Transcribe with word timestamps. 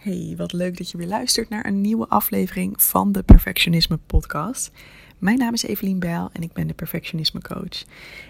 Hey, 0.00 0.34
wat 0.36 0.52
leuk 0.52 0.76
dat 0.76 0.90
je 0.90 0.98
weer 0.98 1.06
luistert 1.06 1.48
naar 1.48 1.66
een 1.66 1.80
nieuwe 1.80 2.08
aflevering 2.08 2.82
van 2.82 3.12
de 3.12 3.22
Perfectionisme 3.22 3.96
Podcast. 4.06 4.70
Mijn 5.18 5.38
naam 5.38 5.52
is 5.52 5.62
Evelien 5.62 5.98
Bijl 5.98 6.30
en 6.32 6.42
ik 6.42 6.52
ben 6.52 6.66
de 6.66 6.74
Perfectionisme 6.74 7.40
Coach. 7.40 7.84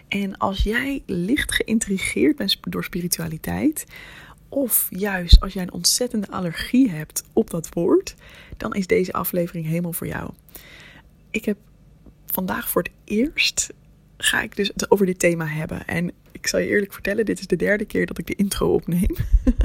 En 0.09 0.39
als 0.39 0.63
jij 0.63 1.03
licht 1.07 1.53
geïntrigeerd 1.53 2.37
bent 2.37 2.57
door 2.61 2.85
spiritualiteit, 2.85 3.87
of 4.49 4.87
juist 4.89 5.41
als 5.41 5.53
jij 5.53 5.63
een 5.63 5.73
ontzettende 5.73 6.31
allergie 6.31 6.91
hebt 6.91 7.25
op 7.33 7.51
dat 7.51 7.69
woord, 7.75 8.15
dan 8.57 8.75
is 8.75 8.87
deze 8.87 9.13
aflevering 9.13 9.67
helemaal 9.67 9.93
voor 9.93 10.07
jou. 10.07 10.31
Ik 11.31 11.45
heb 11.45 11.59
vandaag 12.27 12.69
voor 12.69 12.83
het 12.83 12.93
eerst 13.05 13.73
ga 14.23 14.43
ik 14.43 14.57
dus 14.57 14.69
het 14.69 14.91
over 14.91 15.07
dit 15.07 15.19
thema 15.19 15.47
hebben. 15.47 15.87
En 15.87 16.13
ik 16.33 16.47
zal 16.47 16.61
je 16.61 16.67
eerlijk 16.67 16.93
vertellen, 16.93 17.25
dit 17.25 17.39
is 17.39 17.47
de 17.47 17.57
derde 17.57 17.85
keer 17.85 18.07
dat 18.07 18.19
ik 18.19 18.27
de 18.27 18.35
intro 18.35 18.75
opneem. 18.75 19.11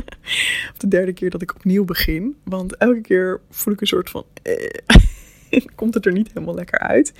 of 0.72 0.78
de 0.78 0.88
derde 0.88 1.14
keer 1.14 1.30
dat 1.30 1.42
ik 1.42 1.56
opnieuw 1.56 1.86
begin. 1.86 2.36
Want 2.44 2.78
elke 2.78 3.02
keer 3.02 3.42
voel 3.50 3.74
ik 3.74 3.82
een 3.82 3.88
soort 3.88 4.10
van. 4.10 4.26
Eh, 4.42 5.66
komt 5.76 5.94
het 5.94 6.06
er 6.06 6.12
niet 6.12 6.28
helemaal 6.34 6.56
lekker 6.56 6.80
uit. 6.80 7.14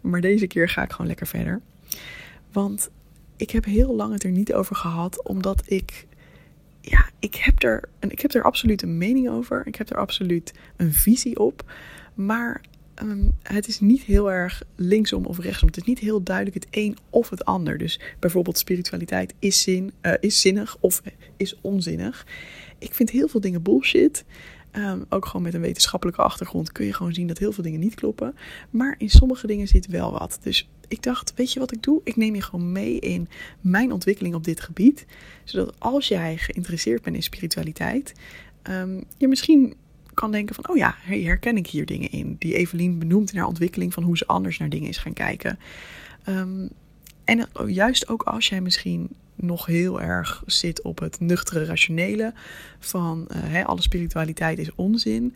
Maar 0.00 0.20
deze 0.20 0.46
keer 0.46 0.68
ga 0.68 0.82
ik 0.82 0.90
gewoon 0.90 1.06
lekker 1.06 1.26
verder. 1.26 1.60
Want 2.52 2.90
ik 3.36 3.50
heb 3.50 3.64
heel 3.64 3.94
lang 3.94 4.12
het 4.12 4.24
er 4.24 4.30
niet 4.30 4.52
over 4.52 4.76
gehad, 4.76 5.24
omdat 5.24 5.62
ik. 5.66 6.06
Ja, 6.80 7.10
ik 7.18 7.34
heb, 7.34 7.62
er, 7.62 7.88
ik 8.08 8.20
heb 8.20 8.34
er 8.34 8.42
absoluut 8.42 8.82
een 8.82 8.98
mening 8.98 9.28
over. 9.28 9.66
Ik 9.66 9.74
heb 9.74 9.90
er 9.90 9.96
absoluut 9.96 10.52
een 10.76 10.92
visie 10.92 11.38
op. 11.38 11.72
Maar 12.14 12.60
Ehm, 13.00 13.28
het 13.42 13.68
is 13.68 13.80
niet 13.80 14.02
heel 14.02 14.30
erg 14.30 14.62
linksom 14.76 15.26
of 15.26 15.38
rechtsom. 15.38 15.68
Het 15.68 15.76
is 15.76 15.84
niet 15.84 15.98
heel 15.98 16.22
duidelijk 16.22 16.56
het 16.56 16.66
een 16.70 16.96
of 17.10 17.30
het 17.30 17.44
ander. 17.44 17.78
Dus 17.78 18.00
bijvoorbeeld 18.18 18.58
spiritualiteit 18.58 19.34
is, 19.38 19.62
zin, 19.62 19.92
uh, 20.02 20.12
is 20.20 20.40
zinnig 20.40 20.76
of 20.80 21.02
is 21.36 21.56
onzinnig. 21.60 22.26
Ik 22.78 22.94
vind 22.94 23.10
heel 23.10 23.28
veel 23.28 23.40
dingen 23.40 23.62
bullshit. 23.62 24.24
Um, 24.76 25.04
ook 25.08 25.26
gewoon 25.26 25.42
met 25.42 25.54
een 25.54 25.60
wetenschappelijke 25.60 26.22
achtergrond 26.22 26.72
kun 26.72 26.86
je 26.86 26.92
gewoon 26.92 27.14
zien 27.14 27.26
dat 27.26 27.38
heel 27.38 27.52
veel 27.52 27.64
dingen 27.64 27.80
niet 27.80 27.94
kloppen. 27.94 28.34
Maar 28.70 28.94
in 28.98 29.10
sommige 29.10 29.46
dingen 29.46 29.68
zit 29.68 29.86
wel 29.86 30.12
wat. 30.12 30.38
Dus 30.42 30.68
ik 30.88 31.02
dacht, 31.02 31.32
weet 31.34 31.52
je 31.52 31.58
wat 31.60 31.72
ik 31.72 31.82
doe? 31.82 32.00
Ik 32.04 32.16
neem 32.16 32.34
je 32.34 32.42
gewoon 32.42 32.72
mee 32.72 32.98
in 32.98 33.28
mijn 33.60 33.92
ontwikkeling 33.92 34.34
op 34.34 34.44
dit 34.44 34.60
gebied. 34.60 35.06
Zodat 35.44 35.74
als 35.78 36.08
jij 36.08 36.36
geïnteresseerd 36.36 37.02
bent 37.02 37.16
in 37.16 37.22
spiritualiteit, 37.22 38.12
um, 38.70 39.04
je 39.16 39.28
misschien 39.28 39.74
kan 40.14 40.32
denken 40.32 40.54
van, 40.54 40.68
oh 40.68 40.76
ja, 40.76 40.94
herken 40.98 41.56
ik 41.56 41.66
hier 41.66 41.86
dingen 41.86 42.10
in. 42.10 42.36
Die 42.38 42.54
Evelien 42.54 42.98
benoemt 42.98 43.32
in 43.32 43.38
haar 43.38 43.46
ontwikkeling 43.46 43.94
van 43.94 44.02
hoe 44.02 44.16
ze 44.16 44.26
anders 44.26 44.58
naar 44.58 44.68
dingen 44.68 44.88
is 44.88 44.98
gaan 44.98 45.12
kijken. 45.12 45.58
Um, 46.28 46.68
en 47.24 47.48
juist 47.66 48.08
ook 48.08 48.22
als 48.22 48.48
jij 48.48 48.60
misschien 48.60 49.08
nog 49.34 49.66
heel 49.66 50.00
erg 50.00 50.42
zit 50.46 50.82
op 50.82 50.98
het 50.98 51.20
nuchtere 51.20 51.64
rationele 51.64 52.32
van 52.78 53.28
uh, 53.52 53.64
alle 53.64 53.82
spiritualiteit 53.82 54.58
is 54.58 54.74
onzin. 54.74 55.34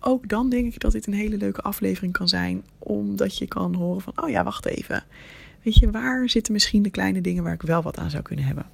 Ook 0.00 0.28
dan 0.28 0.50
denk 0.50 0.74
ik 0.74 0.80
dat 0.80 0.92
dit 0.92 1.06
een 1.06 1.12
hele 1.12 1.36
leuke 1.36 1.62
aflevering 1.62 2.12
kan 2.12 2.28
zijn, 2.28 2.64
omdat 2.78 3.38
je 3.38 3.46
kan 3.46 3.74
horen 3.74 4.00
van, 4.00 4.12
oh 4.22 4.30
ja, 4.30 4.44
wacht 4.44 4.66
even. 4.66 5.04
Weet 5.62 5.74
je, 5.76 5.90
waar 5.90 6.28
zitten 6.28 6.52
misschien 6.52 6.82
de 6.82 6.90
kleine 6.90 7.20
dingen 7.20 7.42
waar 7.42 7.52
ik 7.52 7.62
wel 7.62 7.82
wat 7.82 7.98
aan 7.98 8.10
zou 8.10 8.22
kunnen 8.22 8.44
hebben? 8.44 8.66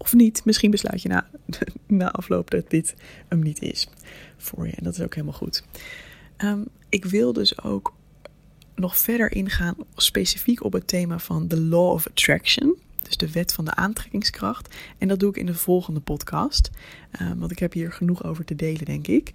Of 0.00 0.14
niet. 0.14 0.44
Misschien 0.44 0.70
besluit 0.70 1.02
je 1.02 1.08
na, 1.08 1.30
na 1.86 2.10
afloop 2.10 2.50
dat 2.50 2.70
dit 2.70 2.94
hem 3.28 3.42
niet 3.42 3.62
is 3.62 3.88
voor 4.36 4.66
je. 4.66 4.72
En 4.72 4.84
dat 4.84 4.94
is 4.94 5.00
ook 5.00 5.14
helemaal 5.14 5.36
goed. 5.36 5.64
Um, 6.38 6.66
ik 6.88 7.04
wil 7.04 7.32
dus 7.32 7.62
ook 7.62 7.94
nog 8.74 8.98
verder 8.98 9.32
ingaan 9.32 9.74
specifiek 9.94 10.64
op 10.64 10.72
het 10.72 10.86
thema 10.86 11.18
van 11.18 11.46
the 11.46 11.60
law 11.60 11.90
of 11.90 12.06
attraction. 12.06 12.76
Dus 13.02 13.16
de 13.16 13.32
wet 13.32 13.52
van 13.52 13.64
de 13.64 13.74
aantrekkingskracht. 13.74 14.74
En 14.98 15.08
dat 15.08 15.20
doe 15.20 15.30
ik 15.30 15.36
in 15.36 15.46
de 15.46 15.54
volgende 15.54 16.00
podcast. 16.00 16.70
Um, 17.22 17.38
want 17.38 17.50
ik 17.50 17.58
heb 17.58 17.72
hier 17.72 17.92
genoeg 17.92 18.24
over 18.24 18.44
te 18.44 18.56
delen, 18.56 18.84
denk 18.84 19.06
ik. 19.06 19.32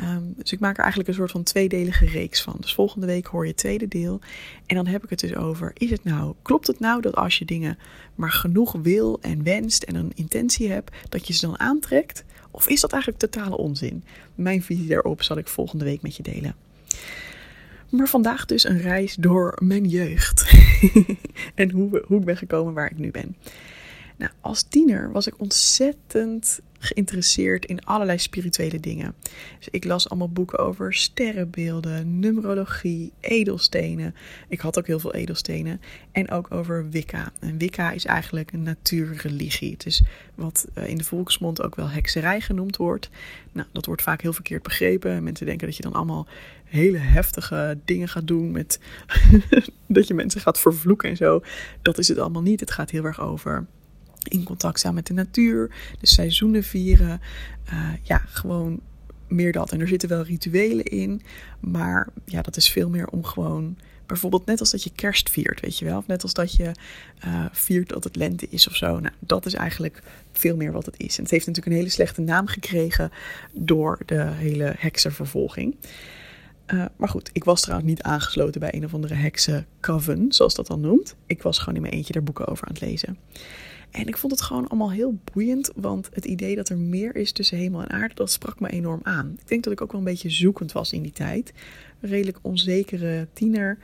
Um, 0.00 0.34
dus 0.36 0.52
ik 0.52 0.60
maak 0.60 0.74
er 0.76 0.82
eigenlijk 0.82 1.08
een 1.08 1.14
soort 1.14 1.30
van 1.30 1.42
tweedelige 1.42 2.06
reeks 2.06 2.42
van. 2.42 2.56
Dus 2.60 2.74
volgende 2.74 3.06
week 3.06 3.26
hoor 3.26 3.42
je 3.42 3.50
het 3.50 3.58
tweede 3.58 3.88
deel. 3.88 4.20
En 4.66 4.76
dan 4.76 4.86
heb 4.86 5.04
ik 5.04 5.10
het 5.10 5.20
dus 5.20 5.34
over: 5.34 5.70
is 5.74 5.90
het 5.90 6.04
nou, 6.04 6.34
klopt 6.42 6.66
het 6.66 6.80
nou 6.80 7.00
dat 7.00 7.16
als 7.16 7.38
je 7.38 7.44
dingen 7.44 7.78
maar 8.14 8.32
genoeg 8.32 8.72
wil 8.72 9.18
en 9.20 9.42
wenst 9.42 9.82
en 9.82 9.94
een 9.94 10.12
intentie 10.14 10.70
hebt, 10.70 10.96
dat 11.08 11.26
je 11.26 11.32
ze 11.32 11.46
dan 11.46 11.60
aantrekt? 11.60 12.24
Of 12.50 12.68
is 12.68 12.80
dat 12.80 12.92
eigenlijk 12.92 13.22
totale 13.22 13.56
onzin? 13.56 14.04
Mijn 14.34 14.62
visie 14.62 14.88
daarop 14.88 15.22
zal 15.22 15.38
ik 15.38 15.48
volgende 15.48 15.84
week 15.84 16.02
met 16.02 16.16
je 16.16 16.22
delen. 16.22 16.54
Maar 17.90 18.08
vandaag 18.08 18.44
dus 18.44 18.64
een 18.64 18.80
reis 18.80 19.14
door 19.14 19.58
mijn 19.62 19.88
jeugd. 19.88 20.52
en 21.54 21.70
hoe, 21.70 22.02
hoe 22.06 22.18
ik 22.18 22.24
ben 22.24 22.36
gekomen 22.36 22.74
waar 22.74 22.90
ik 22.90 22.98
nu 22.98 23.10
ben. 23.10 23.36
Nou, 24.16 24.32
als 24.40 24.62
tiener 24.62 25.12
was 25.12 25.26
ik 25.26 25.40
ontzettend 25.40 26.60
geïnteresseerd 26.84 27.64
in 27.64 27.84
allerlei 27.84 28.18
spirituele 28.18 28.80
dingen. 28.80 29.14
Dus 29.58 29.68
ik 29.70 29.84
las 29.84 30.08
allemaal 30.08 30.28
boeken 30.28 30.58
over 30.58 30.94
sterrenbeelden, 30.94 32.18
numerologie, 32.18 33.12
edelstenen. 33.20 34.14
Ik 34.48 34.60
had 34.60 34.78
ook 34.78 34.86
heel 34.86 34.98
veel 34.98 35.14
edelstenen. 35.14 35.80
En 36.12 36.30
ook 36.30 36.50
over 36.50 36.90
Wicca. 36.90 37.32
En 37.40 37.58
Wicca 37.58 37.90
is 37.90 38.04
eigenlijk 38.04 38.52
een 38.52 38.62
natuurreligie. 38.62 39.72
Het 39.72 39.86
is 39.86 40.02
wat 40.34 40.66
eh, 40.74 40.88
in 40.88 40.96
de 40.96 41.04
volksmond 41.04 41.62
ook 41.62 41.74
wel 41.74 41.88
hekserij 41.88 42.40
genoemd 42.40 42.76
wordt. 42.76 43.10
Nou, 43.52 43.68
dat 43.72 43.86
wordt 43.86 44.02
vaak 44.02 44.22
heel 44.22 44.32
verkeerd 44.32 44.62
begrepen. 44.62 45.22
Mensen 45.22 45.46
denken 45.46 45.66
dat 45.66 45.76
je 45.76 45.82
dan 45.82 45.92
allemaal 45.92 46.26
hele 46.64 46.98
heftige 46.98 47.78
dingen 47.84 48.08
gaat 48.08 48.26
doen 48.26 48.50
met 48.50 48.80
dat 49.86 50.06
je 50.06 50.14
mensen 50.14 50.40
gaat 50.40 50.60
vervloeken 50.60 51.10
en 51.10 51.16
zo. 51.16 51.42
Dat 51.82 51.98
is 51.98 52.08
het 52.08 52.18
allemaal 52.18 52.42
niet. 52.42 52.60
Het 52.60 52.70
gaat 52.70 52.90
heel 52.90 53.04
erg 53.04 53.20
over 53.20 53.66
in 54.28 54.44
contact 54.44 54.78
staan 54.78 54.94
met 54.94 55.06
de 55.06 55.12
natuur, 55.12 55.70
de 56.00 56.06
seizoenen 56.06 56.62
vieren. 56.62 57.20
Uh, 57.72 57.88
ja, 58.02 58.22
gewoon 58.26 58.80
meer 59.28 59.52
dat. 59.52 59.72
En 59.72 59.80
er 59.80 59.88
zitten 59.88 60.08
wel 60.08 60.22
rituelen 60.22 60.84
in, 60.84 61.22
maar 61.60 62.08
ja, 62.24 62.42
dat 62.42 62.56
is 62.56 62.70
veel 62.70 62.88
meer 62.88 63.08
om 63.08 63.24
gewoon. 63.24 63.76
Bijvoorbeeld 64.06 64.46
net 64.46 64.60
als 64.60 64.70
dat 64.70 64.82
je 64.82 64.90
kerst 64.94 65.30
viert, 65.30 65.60
weet 65.60 65.78
je 65.78 65.84
wel. 65.84 65.98
Of 65.98 66.06
net 66.06 66.22
als 66.22 66.34
dat 66.34 66.54
je 66.54 66.70
uh, 67.24 67.44
viert 67.52 67.88
dat 67.88 68.04
het 68.04 68.16
lente 68.16 68.46
is 68.48 68.68
of 68.68 68.76
zo. 68.76 69.00
Nou, 69.00 69.14
dat 69.18 69.46
is 69.46 69.54
eigenlijk 69.54 70.02
veel 70.32 70.56
meer 70.56 70.72
wat 70.72 70.86
het 70.86 70.94
is. 70.98 71.16
En 71.16 71.22
het 71.22 71.32
heeft 71.32 71.46
natuurlijk 71.46 71.74
een 71.74 71.80
hele 71.80 71.94
slechte 71.94 72.20
naam 72.20 72.46
gekregen 72.46 73.10
door 73.52 73.98
de 74.06 74.22
hele 74.22 74.74
heksenvervolging. 74.78 75.76
Uh, 76.66 76.84
maar 76.96 77.08
goed, 77.08 77.30
ik 77.32 77.44
was 77.44 77.60
trouwens 77.60 77.88
niet 77.88 78.02
aangesloten 78.02 78.60
bij 78.60 78.74
een 78.74 78.84
of 78.84 78.94
andere 78.94 79.14
heksencoven, 79.14 80.32
zoals 80.32 80.54
dat 80.54 80.66
dan 80.66 80.80
noemt. 80.80 81.14
Ik 81.26 81.42
was 81.42 81.58
gewoon 81.58 81.74
in 81.74 81.80
mijn 81.80 81.94
eentje 81.94 82.12
daar 82.12 82.22
boeken 82.22 82.46
over 82.46 82.66
aan 82.66 82.74
het 82.74 82.82
lezen. 82.82 83.18
En 83.94 84.06
ik 84.06 84.16
vond 84.16 84.32
het 84.32 84.42
gewoon 84.42 84.68
allemaal 84.68 84.92
heel 84.92 85.18
boeiend, 85.32 85.70
want 85.74 86.08
het 86.12 86.24
idee 86.24 86.56
dat 86.56 86.68
er 86.68 86.78
meer 86.78 87.16
is 87.16 87.32
tussen 87.32 87.58
hemel 87.58 87.80
en 87.80 87.90
aarde, 87.90 88.14
dat 88.14 88.30
sprak 88.30 88.60
me 88.60 88.68
enorm 88.68 89.00
aan. 89.02 89.36
Ik 89.40 89.48
denk 89.48 89.64
dat 89.64 89.72
ik 89.72 89.80
ook 89.80 89.92
wel 89.92 90.00
een 90.00 90.06
beetje 90.06 90.30
zoekend 90.30 90.72
was 90.72 90.92
in 90.92 91.02
die 91.02 91.12
tijd. 91.12 91.52
Een 92.00 92.08
redelijk 92.08 92.38
onzekere 92.42 93.28
tiener. 93.32 93.78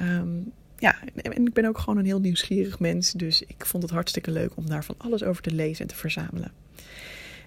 Um, 0.00 0.52
ja, 0.78 0.96
en 1.14 1.46
ik 1.46 1.52
ben 1.52 1.64
ook 1.64 1.78
gewoon 1.78 1.98
een 1.98 2.04
heel 2.04 2.20
nieuwsgierig 2.20 2.78
mens, 2.78 3.12
dus 3.12 3.42
ik 3.42 3.66
vond 3.66 3.82
het 3.82 3.92
hartstikke 3.92 4.30
leuk 4.30 4.56
om 4.56 4.66
daar 4.66 4.84
van 4.84 4.94
alles 4.98 5.22
over 5.22 5.42
te 5.42 5.54
lezen 5.54 5.82
en 5.82 5.90
te 5.90 5.96
verzamelen. 5.96 6.52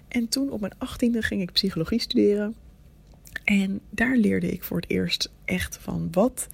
En 0.08 0.28
toen 0.28 0.50
op 0.50 0.60
mijn 0.60 0.78
achttiende 0.78 1.22
ging 1.22 1.42
ik 1.42 1.52
psychologie 1.52 2.00
studeren. 2.00 2.54
En 3.44 3.80
daar 3.90 4.16
leerde 4.16 4.50
ik 4.50 4.62
voor 4.62 4.76
het 4.76 4.90
eerst 4.90 5.30
echt 5.44 5.78
van 5.80 6.08
wat 6.10 6.48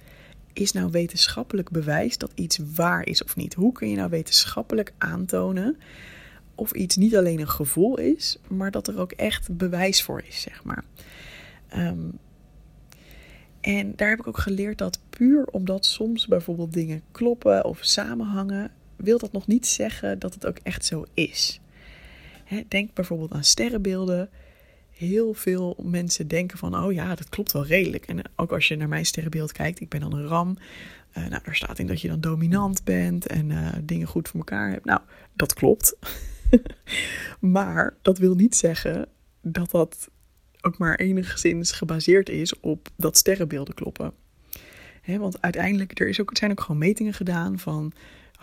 is 0.53 0.71
nou 0.71 0.91
wetenschappelijk 0.91 1.69
bewijs 1.69 2.17
dat 2.17 2.31
iets 2.35 2.59
waar 2.75 3.05
is 3.05 3.23
of 3.23 3.35
niet? 3.35 3.53
Hoe 3.53 3.71
kun 3.71 3.89
je 3.89 3.95
nou 3.95 4.09
wetenschappelijk 4.09 4.93
aantonen 4.97 5.77
of 6.55 6.71
iets 6.71 6.95
niet 6.95 7.15
alleen 7.15 7.39
een 7.39 7.49
gevoel 7.49 7.97
is, 7.97 8.37
maar 8.47 8.71
dat 8.71 8.87
er 8.87 8.99
ook 8.99 9.11
echt 9.11 9.57
bewijs 9.57 10.03
voor 10.03 10.23
is, 10.27 10.41
zeg 10.41 10.63
maar. 10.63 10.83
Um, 11.77 12.19
en 13.61 13.93
daar 13.95 14.09
heb 14.09 14.19
ik 14.19 14.27
ook 14.27 14.37
geleerd 14.37 14.77
dat 14.77 14.99
puur 15.09 15.45
omdat 15.45 15.85
soms 15.85 16.27
bijvoorbeeld 16.27 16.73
dingen 16.73 17.01
kloppen 17.11 17.65
of 17.65 17.79
samenhangen, 17.81 18.71
wil 18.95 19.17
dat 19.17 19.31
nog 19.31 19.47
niet 19.47 19.67
zeggen 19.67 20.19
dat 20.19 20.33
het 20.33 20.45
ook 20.45 20.57
echt 20.63 20.85
zo 20.85 21.05
is. 21.13 21.59
denk 22.67 22.93
bijvoorbeeld 22.93 23.31
aan 23.31 23.43
sterrenbeelden 23.43 24.29
heel 24.93 25.33
veel 25.33 25.77
mensen 25.83 26.27
denken 26.27 26.57
van, 26.57 26.77
oh 26.77 26.93
ja, 26.93 27.15
dat 27.15 27.29
klopt 27.29 27.51
wel 27.51 27.65
redelijk. 27.65 28.05
En 28.05 28.21
ook 28.35 28.51
als 28.51 28.67
je 28.67 28.75
naar 28.75 28.87
mijn 28.87 29.05
sterrenbeeld 29.05 29.51
kijkt, 29.51 29.79
ik 29.79 29.89
ben 29.89 29.99
dan 29.99 30.13
een 30.13 30.27
ram. 30.27 30.57
Uh, 31.17 31.27
nou, 31.27 31.41
daar 31.43 31.55
staat 31.55 31.79
in 31.79 31.87
dat 31.87 32.01
je 32.01 32.07
dan 32.07 32.21
dominant 32.21 32.83
bent 32.83 33.27
en 33.27 33.49
uh, 33.49 33.67
dingen 33.83 34.07
goed 34.07 34.27
voor 34.27 34.39
elkaar 34.39 34.69
hebt. 34.69 34.85
Nou, 34.85 35.01
dat 35.33 35.53
klopt. 35.53 35.95
maar 37.39 37.95
dat 38.01 38.17
wil 38.17 38.35
niet 38.35 38.55
zeggen 38.55 39.07
dat 39.41 39.71
dat 39.71 40.09
ook 40.61 40.77
maar 40.77 40.95
enigszins 40.95 41.71
gebaseerd 41.71 42.29
is 42.29 42.59
op 42.59 42.89
dat 42.95 43.17
sterrenbeelden 43.17 43.73
kloppen. 43.73 44.13
want 45.05 45.41
uiteindelijk, 45.41 45.99
er 45.99 46.07
is 46.07 46.21
ook, 46.21 46.31
er 46.31 46.37
zijn 46.37 46.51
ook 46.51 46.61
gewoon 46.61 46.77
metingen 46.77 47.13
gedaan 47.13 47.59
van 47.59 47.93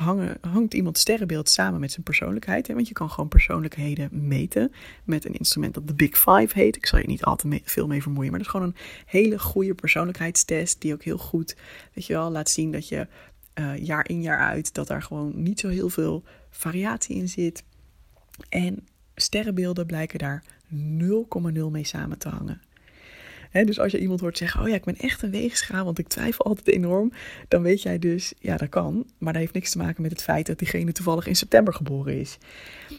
hangen, 0.01 0.39
hangt 0.41 0.75
iemand 0.75 0.99
sterrenbeeld 0.99 1.49
samen 1.49 1.81
met 1.81 1.91
zijn 1.91 2.03
persoonlijkheid. 2.03 2.67
Hè? 2.67 2.75
Want 2.75 2.89
je 2.89 2.95
kan 2.95 3.11
gewoon 3.11 3.29
persoonlijkheden 3.29 4.09
meten 4.29 4.73
met 5.05 5.25
een 5.25 5.35
instrument 5.35 5.75
dat 5.75 5.89
de 5.89 5.95
Big 5.95 6.19
Five 6.19 6.49
heet. 6.49 6.77
Ik 6.77 6.87
zal 6.87 6.99
je 6.99 7.07
niet 7.07 7.25
al 7.25 7.37
te 7.37 7.61
veel 7.65 7.87
mee 7.87 8.03
vermoeien, 8.03 8.31
maar 8.31 8.39
dat 8.39 8.49
is 8.49 8.55
gewoon 8.55 8.67
een 8.69 8.83
hele 9.07 9.39
goede 9.39 9.75
persoonlijkheidstest 9.75 10.81
die 10.81 10.93
ook 10.93 11.03
heel 11.03 11.19
goed, 11.19 11.57
weet 11.93 12.07
je 12.07 12.13
wel, 12.13 12.31
laat 12.31 12.51
zien 12.51 12.73
dat 12.73 12.89
je 12.89 13.07
uh, 13.55 13.77
jaar 13.77 14.09
in 14.09 14.23
jaar 14.23 14.39
uit, 14.39 14.75
dat 14.75 14.87
daar 14.87 15.03
gewoon 15.03 15.43
niet 15.43 15.61
zo 15.61 15.69
heel 15.69 15.89
veel 15.89 16.25
variatie 16.51 17.17
in 17.17 17.29
zit. 17.29 17.65
En 18.49 18.87
sterrenbeelden 19.15 19.87
blijken 19.87 20.19
daar 20.19 20.45
0,0 20.73 21.71
mee 21.71 21.85
samen 21.85 22.19
te 22.19 22.29
hangen 22.29 22.61
dus 23.53 23.79
als 23.79 23.93
je 23.93 24.01
iemand 24.01 24.21
hoort 24.21 24.39
zeggen, 24.39 24.61
oh 24.61 24.69
ja, 24.69 24.75
ik 24.75 24.85
ben 24.85 24.97
echt 24.97 25.23
een 25.23 25.31
weegschaal, 25.31 25.85
want 25.85 25.99
ik 25.99 26.09
twijfel 26.09 26.45
altijd 26.45 26.69
enorm, 26.69 27.13
dan 27.49 27.63
weet 27.63 27.83
jij 27.83 27.99
dus, 27.99 28.33
ja, 28.39 28.57
dat 28.57 28.69
kan. 28.69 29.07
Maar 29.19 29.33
dat 29.33 29.43
heeft 29.43 29.55
niks 29.55 29.71
te 29.71 29.79
maken 29.79 30.03
met 30.03 30.11
het 30.11 30.23
feit 30.23 30.47
dat 30.47 30.59
diegene 30.59 30.93
toevallig 30.93 31.27
in 31.27 31.37
september 31.37 31.75
geboren 31.75 32.19
is. 32.19 32.39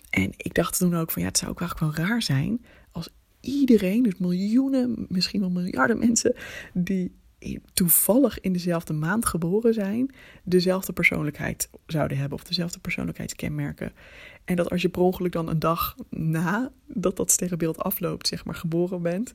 En 0.10 0.34
ik 0.38 0.54
dacht 0.54 0.78
toen 0.78 0.96
ook 0.96 1.12
van, 1.12 1.22
ja, 1.22 1.28
het 1.28 1.38
zou 1.38 1.52
ook 1.52 1.60
eigenlijk 1.60 1.98
wel 1.98 2.08
raar 2.08 2.22
zijn 2.22 2.66
als 2.92 3.10
iedereen, 3.42 4.04
dus 4.04 4.18
miljoenen, 4.18 5.06
misschien 5.10 5.40
wel 5.40 5.50
miljarden 5.50 6.00
mensen, 6.00 6.36
die 6.74 7.12
toevallig 7.74 8.40
in 8.40 8.54
dezelfde 8.54 8.94
maand 8.94 9.26
geboren 9.26 9.74
zijn, 9.74 10.14
dezelfde 10.44 10.94
persoonlijkheid 10.94 11.70
zouden 11.86 12.18
hebben 12.18 12.38
of 12.38 12.44
dezelfde 12.44 12.80
persoonlijkheidskenmerken. 12.80 13.92
En 14.46 14.56
dat 14.56 14.70
als 14.70 14.82
je 14.82 14.90
per 14.90 15.02
ongeluk 15.02 15.32
dan 15.32 15.50
een 15.50 15.60
dag 15.60 15.96
na 16.10 16.72
dat 16.88 17.16
dat 17.16 17.32
sterrenbeeld 17.32 17.78
afloopt, 17.78 18.28
zeg 18.28 18.46
maar, 18.46 18.56
geboren 18.56 19.02
bent, 19.02 19.34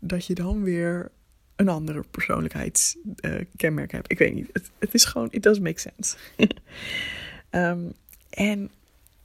dat 0.00 0.26
je 0.26 0.34
dan 0.34 0.62
weer 0.62 1.10
een 1.56 1.68
andere 1.68 2.04
persoonlijkheidskenmerk 2.10 3.92
hebt. 3.92 4.10
Ik 4.10 4.18
weet 4.18 4.34
niet. 4.34 4.48
Het, 4.78 4.94
is 4.94 5.04
gewoon, 5.04 5.28
it 5.30 5.42
does 5.42 5.58
make 5.58 5.80
sense. 5.80 6.16
um, 7.50 7.92
en 8.30 8.70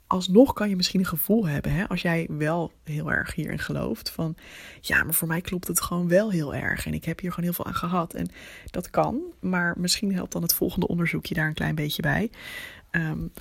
alsnog 0.07 0.53
kan 0.53 0.69
je 0.69 0.75
misschien 0.75 0.99
een 0.99 1.05
gevoel 1.05 1.47
hebben, 1.47 1.71
hè, 1.71 1.87
als 1.87 2.01
jij 2.01 2.27
wel 2.29 2.71
heel 2.83 3.11
erg 3.11 3.35
hierin 3.35 3.59
gelooft, 3.59 4.09
van 4.09 4.35
ja, 4.81 5.03
maar 5.03 5.13
voor 5.13 5.27
mij 5.27 5.41
klopt 5.41 5.67
het 5.67 5.81
gewoon 5.81 6.07
wel 6.07 6.31
heel 6.31 6.55
erg 6.55 6.85
en 6.85 6.93
ik 6.93 7.05
heb 7.05 7.19
hier 7.19 7.29
gewoon 7.29 7.45
heel 7.45 7.53
veel 7.53 7.65
aan 7.65 7.75
gehad. 7.75 8.13
En 8.13 8.29
dat 8.71 8.89
kan, 8.89 9.21
maar 9.39 9.73
misschien 9.77 10.13
helpt 10.13 10.31
dan 10.31 10.41
het 10.41 10.53
volgende 10.53 10.87
onderzoekje 10.87 11.33
daar 11.33 11.47
een 11.47 11.53
klein 11.53 11.75
beetje 11.75 12.01
bij. 12.01 12.29
Um, 12.91 13.31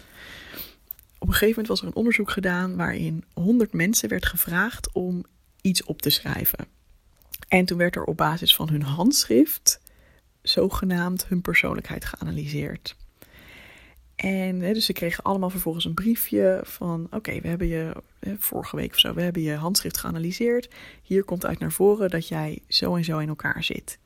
op 1.19 1.31
een 1.31 1.37
gegeven 1.37 1.49
moment 1.49 1.69
was 1.69 1.81
er 1.81 1.87
een 1.87 1.95
onderzoek 1.95 2.31
gedaan 2.31 2.77
waarin 2.77 3.25
100 3.33 3.73
mensen 3.73 4.09
werd 4.09 4.27
gevraagd 4.27 4.93
om 4.93 5.25
iets 5.61 5.85
op 5.85 6.03
te 6.03 6.11
schrijven. 6.11 6.67
En 7.55 7.65
toen 7.65 7.79
werd 7.79 7.97
er 7.97 8.05
op 8.05 8.17
basis 8.17 8.55
van 8.55 8.69
hun 8.69 8.83
handschrift 8.83 9.81
zogenaamd 10.43 11.27
hun 11.27 11.41
persoonlijkheid 11.41 12.05
geanalyseerd. 12.05 12.97
En 14.17 14.59
dus 14.59 14.85
ze 14.85 14.93
kregen 14.93 15.25
allemaal 15.25 15.51
vervolgens 15.51 15.85
een 15.85 15.95
briefje 15.95 16.61
van: 16.65 17.06
Oké, 17.11 17.41
we 17.41 17.49
hebben 17.49 17.67
je 17.67 17.97
vorige 18.39 18.77
week 18.77 18.93
of 18.93 18.99
zo, 18.99 19.15
we 19.15 19.23
hebben 19.23 19.43
je 19.43 19.55
handschrift 19.55 19.97
geanalyseerd. 19.97 20.69
Hier 21.03 21.25
komt 21.25 21.47
uit 21.47 21.59
naar 21.59 21.73
voren 21.73 22.11
dat 22.11 22.29
jij 22.29 22.62
zo 22.69 22.97
en 22.97 23.05
zo 23.05 23.19
in 23.19 23.29
elkaar 23.29 23.65
zit. 23.65 23.99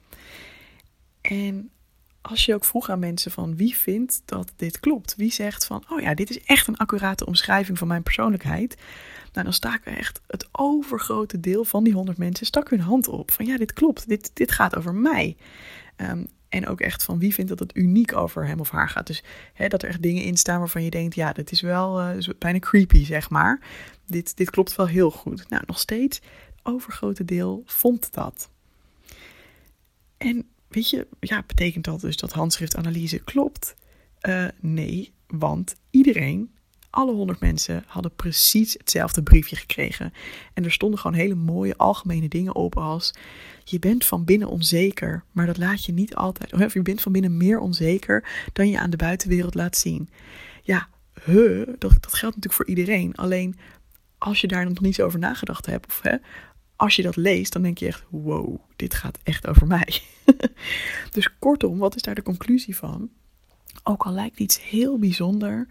En 1.21 1.71
als 2.29 2.45
je 2.45 2.55
ook 2.55 2.65
vroeg 2.65 2.91
aan 2.91 2.99
mensen 2.99 3.31
van 3.31 3.57
wie 3.57 3.77
vindt 3.77 4.23
dat 4.25 4.53
dit 4.57 4.81
klopt, 4.81 5.15
wie 5.17 5.33
zegt 5.33 5.65
van: 5.65 5.85
Oh 5.89 6.01
ja, 6.01 6.15
dit 6.15 6.31
is 6.31 6.43
echt 6.43 6.67
een 6.67 6.77
accurate 6.77 7.27
omschrijving 7.27 7.79
van 7.79 7.89
mijn 7.89 8.03
persoonlijkheid, 8.03 8.77
nou, 9.33 9.45
dan 9.45 9.53
staken 9.53 9.97
echt 9.97 10.21
het 10.27 10.49
overgrote 10.53 11.41
deel 11.41 11.65
van 11.65 11.85
die 11.85 11.93
100 11.93 12.19
mensen 12.19 12.47
stak 12.47 12.71
hun 12.71 12.81
hand 12.81 13.09
op. 13.09 13.31
Van 13.31 13.47
ja, 13.47 13.57
dit 13.57 13.73
klopt, 13.73 14.09
dit, 14.09 14.31
dit 14.35 14.53
gaat 14.53 14.77
over 14.77 14.95
mij. 14.95 15.37
Ehm, 15.97 16.25
en 16.49 16.67
ook 16.67 16.81
echt 16.81 17.03
van 17.03 17.19
wie 17.19 17.35
vindt 17.35 17.51
dat 17.51 17.59
het 17.59 17.77
uniek 17.77 18.17
over 18.17 18.47
hem 18.47 18.61
of 18.61 18.71
haar 18.71 18.89
gaat. 18.89 19.07
Dus 19.07 19.23
hè, 19.53 19.69
dat 19.69 19.83
er 19.83 19.89
echt 19.89 20.03
dingen 20.03 20.23
in 20.23 20.37
staan 20.37 20.59
waarvan 20.59 20.85
je 20.85 20.91
denkt, 20.91 21.15
ja, 21.15 21.33
dat 21.33 21.51
is 21.51 21.61
wel 21.61 22.01
uh, 22.01 22.29
bijna 22.39 22.59
creepy, 22.59 23.05
zeg 23.05 23.31
maar. 23.31 23.61
Dit, 24.07 24.37
dit 24.37 24.51
klopt 24.51 24.77
wel 24.77 24.87
heel 24.87 25.11
goed. 25.11 25.49
Nou, 25.49 25.63
nog 25.67 25.79
steeds, 25.79 26.17
het 26.17 26.61
overgrote 26.63 27.25
deel 27.25 27.63
vond 27.67 28.13
dat. 28.13 28.51
En 30.17 30.47
weet 30.69 30.91
je, 30.91 31.07
ja, 31.21 31.45
betekent 31.47 31.85
dat 31.85 32.01
dus 32.01 32.17
dat 32.17 32.33
handschriftanalyse 32.33 33.19
klopt? 33.19 33.77
Uh, 34.23 34.49
nee, 34.61 35.13
want 35.27 35.77
iedereen 35.91 36.51
alle 36.91 37.13
honderd 37.13 37.41
mensen 37.41 37.85
hadden 37.87 38.15
precies 38.15 38.73
hetzelfde 38.73 39.23
briefje 39.23 39.57
gekregen. 39.57 40.13
En 40.55 40.65
er 40.65 40.73
stonden 40.73 40.99
gewoon 40.99 41.17
hele 41.17 41.35
mooie 41.35 41.77
algemene 41.77 42.29
dingen 42.29 42.55
op 42.55 42.77
als... 42.77 43.15
Je 43.65 43.79
bent 43.79 44.05
van 44.05 44.25
binnen 44.25 44.49
onzeker, 44.49 45.25
maar 45.33 45.47
dat 45.47 45.59
laat 45.59 45.85
je 45.85 45.93
niet 45.93 46.15
altijd... 46.15 46.53
Of 46.53 46.73
je 46.73 46.83
bent 46.83 47.01
van 47.01 47.13
binnen 47.13 47.37
meer 47.37 47.59
onzeker 47.59 48.29
dan 48.53 48.69
je 48.69 48.79
aan 48.79 48.91
de 48.91 48.97
buitenwereld 48.97 49.55
laat 49.55 49.77
zien. 49.77 50.11
Ja, 50.63 50.89
huh, 51.25 51.67
dat, 51.67 51.79
dat 52.01 52.15
geldt 52.15 52.37
natuurlijk 52.37 52.55
voor 52.55 52.67
iedereen. 52.67 53.15
Alleen 53.15 53.59
als 54.19 54.41
je 54.41 54.47
daar 54.47 54.65
nog 54.65 54.81
niet 54.81 55.03
over 55.03 55.19
nagedacht 55.19 55.67
hebt... 55.67 55.87
Of, 55.87 56.01
hè, 56.03 56.17
als 56.79 56.97
je 56.97 57.03
dat 57.03 57.17
leest, 57.17 57.53
dan 57.53 57.63
denk 57.63 57.79
je 57.79 57.87
echt: 57.87 58.05
wow, 58.09 58.61
dit 58.77 58.95
gaat 58.95 59.19
echt 59.23 59.47
over 59.47 59.67
mij. 59.67 60.01
dus 61.13 61.39
kortom, 61.39 61.79
wat 61.79 61.97
is 61.97 62.03
daar 62.03 62.15
de 62.15 62.23
conclusie 62.23 62.77
van? 62.77 63.11
Ook 63.83 64.03
al 64.03 64.13
lijkt 64.13 64.39
iets 64.39 64.63
heel 64.63 64.99
bijzonder 64.99 65.67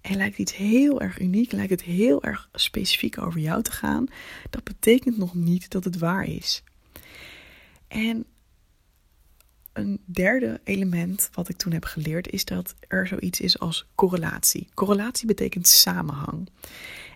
en 0.00 0.16
lijkt 0.16 0.38
iets 0.38 0.56
heel 0.56 1.00
erg 1.00 1.20
uniek, 1.20 1.52
lijkt 1.52 1.70
het 1.70 1.82
heel 1.82 2.22
erg 2.22 2.48
specifiek 2.52 3.18
over 3.18 3.40
jou 3.40 3.62
te 3.62 3.72
gaan, 3.72 4.06
dat 4.50 4.64
betekent 4.64 5.16
nog 5.16 5.34
niet 5.34 5.70
dat 5.70 5.84
het 5.84 5.98
waar 5.98 6.24
is. 6.24 6.62
En 7.88 8.26
een 9.72 10.00
derde 10.04 10.60
element 10.64 11.30
wat 11.32 11.48
ik 11.48 11.56
toen 11.56 11.72
heb 11.72 11.84
geleerd 11.84 12.30
is 12.30 12.44
dat 12.44 12.74
er 12.88 13.06
zoiets 13.06 13.40
is 13.40 13.58
als 13.58 13.86
correlatie. 13.94 14.68
Correlatie 14.74 15.26
betekent 15.26 15.66
samenhang. 15.66 16.48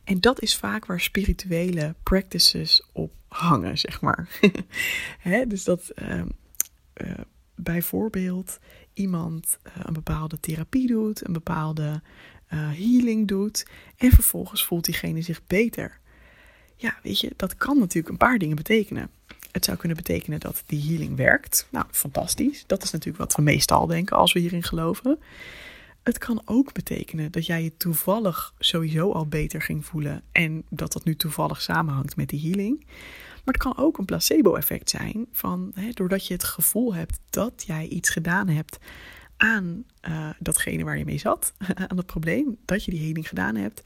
En 0.04 0.20
dat 0.20 0.42
is 0.42 0.56
vaak 0.56 0.86
waar 0.86 1.00
spirituele 1.00 1.94
practices 2.02 2.86
op 2.92 3.12
hangen, 3.28 3.78
zeg 3.78 4.00
maar. 4.00 4.28
dus 5.48 5.64
dat 5.64 5.90
uh, 6.02 6.22
uh, 6.94 7.12
bijvoorbeeld 7.54 8.58
iemand 8.92 9.58
uh, 9.66 9.72
een 9.76 9.92
bepaalde 9.92 10.40
therapie 10.40 10.86
doet, 10.86 11.26
een 11.26 11.32
bepaalde 11.32 12.02
uh, 12.52 12.58
healing 12.60 13.28
doet 13.28 13.66
en 13.96 14.10
vervolgens 14.10 14.64
voelt 14.64 14.84
diegene 14.84 15.22
zich 15.22 15.40
beter. 15.46 15.98
Ja, 16.76 16.98
weet 17.02 17.20
je, 17.20 17.32
dat 17.36 17.56
kan 17.56 17.78
natuurlijk 17.78 18.08
een 18.08 18.16
paar 18.16 18.38
dingen 18.38 18.56
betekenen. 18.56 19.10
Het 19.52 19.64
zou 19.64 19.76
kunnen 19.76 19.96
betekenen 19.96 20.40
dat 20.40 20.62
die 20.66 20.88
healing 20.88 21.16
werkt. 21.16 21.66
Nou, 21.70 21.86
fantastisch. 21.90 22.64
Dat 22.66 22.82
is 22.82 22.90
natuurlijk 22.90 23.18
wat 23.18 23.34
we 23.34 23.42
meestal 23.42 23.86
denken 23.86 24.16
als 24.16 24.32
we 24.32 24.40
hierin 24.40 24.62
geloven. 24.62 25.18
Het 26.02 26.18
kan 26.18 26.42
ook 26.44 26.72
betekenen 26.72 27.32
dat 27.32 27.46
jij 27.46 27.62
je 27.62 27.76
toevallig 27.76 28.54
sowieso 28.58 29.12
al 29.12 29.26
beter 29.26 29.62
ging 29.62 29.84
voelen 29.84 30.22
en 30.32 30.64
dat 30.68 30.92
dat 30.92 31.04
nu 31.04 31.16
toevallig 31.16 31.62
samenhangt 31.62 32.16
met 32.16 32.28
die 32.28 32.40
healing. 32.40 32.84
Maar 33.44 33.54
het 33.54 33.62
kan 33.62 33.76
ook 33.76 33.98
een 33.98 34.04
placebo-effect 34.04 34.90
zijn 34.90 35.26
van 35.32 35.72
hè, 35.74 35.90
doordat 35.90 36.26
je 36.26 36.32
het 36.34 36.44
gevoel 36.44 36.94
hebt 36.94 37.18
dat 37.30 37.64
jij 37.66 37.86
iets 37.86 38.08
gedaan 38.08 38.48
hebt 38.48 38.78
aan 39.36 39.84
uh, 40.08 40.30
datgene 40.38 40.84
waar 40.84 40.98
je 40.98 41.04
mee 41.04 41.18
zat, 41.18 41.52
aan 41.88 41.96
het 41.96 42.06
probleem, 42.06 42.56
dat 42.64 42.84
je 42.84 42.90
die 42.90 43.00
healing 43.00 43.28
gedaan 43.28 43.56
hebt, 43.56 43.82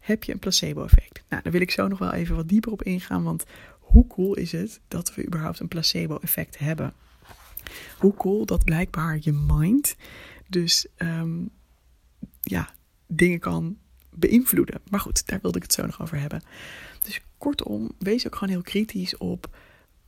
heb 0.00 0.24
je 0.24 0.32
een 0.32 0.38
placebo-effect. 0.38 1.24
Nou, 1.28 1.42
daar 1.42 1.52
wil 1.52 1.60
ik 1.60 1.70
zo 1.70 1.88
nog 1.88 1.98
wel 1.98 2.12
even 2.12 2.36
wat 2.36 2.48
dieper 2.48 2.72
op 2.72 2.82
ingaan, 2.82 3.22
want 3.22 3.44
hoe 3.80 4.06
cool 4.06 4.34
is 4.34 4.52
het 4.52 4.80
dat 4.88 5.14
we 5.14 5.26
überhaupt 5.26 5.60
een 5.60 5.68
placebo-effect 5.68 6.58
hebben? 6.58 6.94
Hoe 7.98 8.14
cool 8.14 8.46
dat 8.46 8.64
blijkbaar 8.64 9.18
je 9.20 9.32
mind 9.32 9.96
dus 10.48 10.86
um, 10.98 11.50
ja, 12.48 12.74
dingen 13.06 13.38
kan 13.38 13.78
beïnvloeden. 14.10 14.80
Maar 14.90 15.00
goed, 15.00 15.26
daar 15.26 15.38
wilde 15.42 15.56
ik 15.56 15.62
het 15.62 15.72
zo 15.72 15.86
nog 15.86 16.02
over 16.02 16.20
hebben. 16.20 16.42
Dus 17.02 17.20
kortom, 17.38 17.90
wees 17.98 18.26
ook 18.26 18.34
gewoon 18.34 18.54
heel 18.54 18.62
kritisch 18.62 19.16
op 19.16 19.56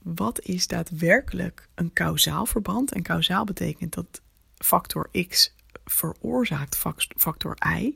wat 0.03 0.41
is 0.41 0.67
daadwerkelijk 0.67 1.69
een 1.75 1.93
kausaal 1.93 2.47
verband. 2.47 2.93
En 2.93 3.03
kausaal 3.03 3.45
betekent 3.45 3.95
dat 3.95 4.23
factor 4.57 5.11
X 5.29 5.55
veroorzaakt 5.85 6.77
factor 7.17 7.57
Y. 7.79 7.95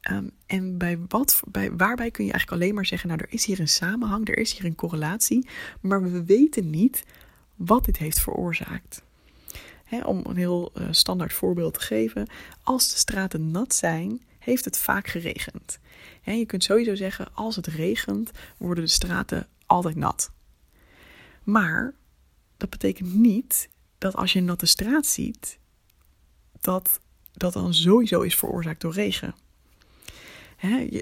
Ehm, 0.00 0.28
en 0.46 0.78
bij 0.78 0.98
wat, 1.08 1.42
bij, 1.48 1.76
waarbij 1.76 2.10
kun 2.10 2.24
je 2.24 2.32
eigenlijk 2.32 2.62
alleen 2.62 2.74
maar 2.74 2.86
zeggen: 2.86 3.08
Nou, 3.08 3.20
er 3.20 3.32
is 3.32 3.44
hier 3.44 3.60
een 3.60 3.68
samenhang, 3.68 4.28
er 4.28 4.38
is 4.38 4.52
hier 4.52 4.64
een 4.64 4.74
correlatie, 4.74 5.48
maar 5.80 6.02
we 6.02 6.24
weten 6.24 6.70
niet 6.70 7.04
wat 7.54 7.84
dit 7.84 7.96
heeft 7.96 8.20
veroorzaakt. 8.20 9.02
Om 10.04 10.20
een 10.24 10.36
heel 10.36 10.72
uh, 10.74 10.88
standaard 10.90 11.32
voorbeeld 11.32 11.74
te 11.74 11.80
geven: 11.80 12.26
als 12.62 12.90
de 12.90 12.96
straten 12.96 13.50
nat 13.50 13.74
zijn, 13.74 14.22
heeft 14.38 14.64
het 14.64 14.78
vaak 14.78 15.06
geregend. 15.06 15.78
je 16.22 16.46
kunt 16.46 16.64
sowieso 16.64 16.94
zeggen: 16.94 17.34
als 17.34 17.56
het 17.56 17.66
regent, 17.66 18.30
worden 18.56 18.84
de 18.84 18.90
straten 18.90 19.48
altijd 19.66 19.96
nat. 19.96 20.30
Maar 21.42 21.94
dat 22.56 22.70
betekent 22.70 23.14
niet 23.14 23.68
dat 23.98 24.16
als 24.16 24.32
je 24.32 24.38
een 24.38 24.44
natte 24.44 24.66
straat 24.66 25.06
ziet, 25.06 25.58
dat 26.60 27.00
dat 27.32 27.52
dan 27.52 27.74
sowieso 27.74 28.20
is 28.20 28.36
veroorzaakt 28.36 28.80
door 28.80 28.92
regen. 28.92 29.34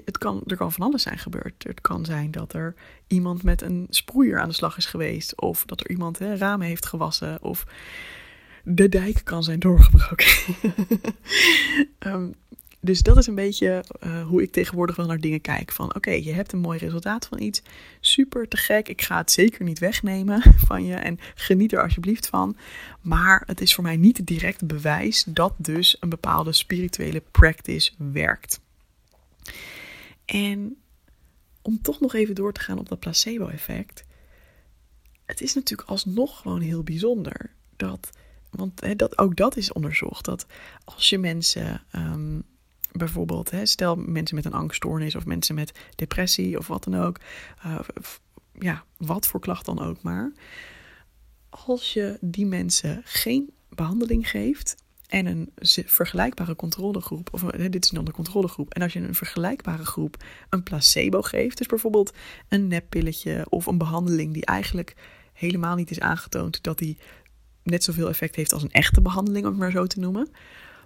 Het 0.05 0.17
kan, 0.17 0.43
er 0.47 0.57
kan 0.57 0.71
van 0.71 0.85
alles 0.85 1.01
zijn 1.01 1.17
gebeurd. 1.17 1.63
Het 1.63 1.81
kan 1.81 2.05
zijn 2.05 2.31
dat 2.31 2.53
er 2.53 2.75
iemand 3.07 3.43
met 3.43 3.61
een 3.61 3.87
sproeier 3.89 4.39
aan 4.39 4.49
de 4.49 4.55
slag 4.55 4.77
is 4.77 4.85
geweest. 4.85 5.41
Of 5.41 5.65
dat 5.65 5.79
er 5.79 5.89
iemand 5.89 6.17
ramen 6.17 6.67
heeft 6.67 6.85
gewassen. 6.85 7.41
Of 7.41 7.65
de 8.63 8.89
dijk 8.89 9.21
kan 9.23 9.43
zijn 9.43 9.59
doorgebroken. 9.59 10.27
um, 11.99 12.35
dus 12.79 13.01
dat 13.01 13.17
is 13.17 13.27
een 13.27 13.35
beetje 13.35 13.83
uh, 14.03 14.27
hoe 14.27 14.41
ik 14.41 14.51
tegenwoordig 14.51 14.95
wel 14.95 15.05
naar 15.05 15.19
dingen 15.19 15.41
kijk. 15.41 15.71
Van 15.71 15.95
oké, 15.95 16.11
je 16.11 16.33
hebt 16.33 16.51
een 16.51 16.59
mooi 16.59 16.79
resultaat 16.79 17.27
van 17.27 17.41
iets. 17.41 17.61
Super 17.99 18.47
te 18.47 18.57
gek. 18.57 18.87
Ik 18.87 19.01
ga 19.01 19.17
het 19.17 19.31
zeker 19.31 19.63
niet 19.63 19.79
wegnemen 19.79 20.41
van 20.67 20.85
je. 20.85 20.95
En 20.95 21.19
geniet 21.35 21.73
er 21.73 21.81
alsjeblieft 21.81 22.27
van. 22.27 22.57
Maar 23.01 23.43
het 23.45 23.61
is 23.61 23.75
voor 23.75 23.83
mij 23.83 23.97
niet 23.97 24.27
direct 24.27 24.67
bewijs 24.67 25.23
dat 25.23 25.53
dus 25.57 25.97
een 25.99 26.09
bepaalde 26.09 26.51
spirituele 26.51 27.23
practice 27.31 27.91
werkt. 27.97 28.59
En 30.25 30.77
om 31.61 31.81
toch 31.81 31.99
nog 31.99 32.13
even 32.13 32.35
door 32.35 32.53
te 32.53 32.59
gaan 32.59 32.79
op 32.79 32.89
dat 32.89 32.99
placebo-effect. 32.99 34.05
Het 35.25 35.41
is 35.41 35.53
natuurlijk 35.53 35.89
alsnog 35.89 36.41
gewoon 36.41 36.61
heel 36.61 36.83
bijzonder 36.83 37.51
dat. 37.75 38.09
Want 38.49 38.97
dat, 38.97 39.17
ook 39.17 39.35
dat 39.35 39.57
is 39.57 39.71
onderzocht. 39.71 40.25
Dat 40.25 40.45
als 40.83 41.09
je 41.09 41.17
mensen 41.17 41.81
um, 41.95 42.43
bijvoorbeeld, 42.91 43.51
stel 43.63 43.95
mensen 43.95 44.35
met 44.35 44.45
een 44.45 44.53
angststoornis 44.53 45.15
of 45.15 45.25
mensen 45.25 45.55
met 45.55 45.79
depressie 45.95 46.57
of 46.57 46.67
wat 46.67 46.83
dan 46.83 46.95
ook, 46.95 47.19
uh, 47.65 47.79
ja, 48.59 48.83
wat 48.97 49.27
voor 49.27 49.39
klacht 49.39 49.65
dan 49.65 49.79
ook 49.79 50.01
maar. 50.01 50.31
Als 51.49 51.93
je 51.93 52.17
die 52.21 52.45
mensen 52.45 53.01
geen 53.05 53.53
behandeling 53.69 54.29
geeft 54.29 54.75
en 55.07 55.25
een 55.25 55.51
vergelijkbare 55.85 56.55
controlegroep, 56.55 57.29
of 57.31 57.41
dit 57.41 57.83
is 57.83 57.89
dan 57.89 58.05
de 58.05 58.11
controlegroep, 58.11 58.73
en 58.73 58.81
als 58.81 58.93
je 58.93 58.99
een 58.99 59.15
vergelijkbare 59.15 59.85
groep 59.85 60.23
een 60.49 60.63
placebo 60.63 61.21
geeft, 61.21 61.57
dus 61.57 61.67
bijvoorbeeld 61.67 62.13
een 62.47 62.67
neppilletje 62.67 63.45
of 63.49 63.65
een 63.65 63.77
behandeling 63.77 64.33
die 64.33 64.45
eigenlijk 64.45 64.95
helemaal 65.33 65.75
niet 65.75 65.91
is 65.91 65.99
aangetoond 65.99 66.63
dat 66.63 66.77
die 66.77 66.97
net 67.63 67.83
zoveel 67.83 68.09
effect 68.09 68.35
heeft 68.35 68.53
als 68.53 68.63
een 68.63 68.71
echte 68.71 69.01
behandeling, 69.01 69.45
om 69.45 69.51
het 69.51 69.59
maar 69.59 69.71
zo 69.71 69.85
te 69.85 69.99
noemen 69.99 70.29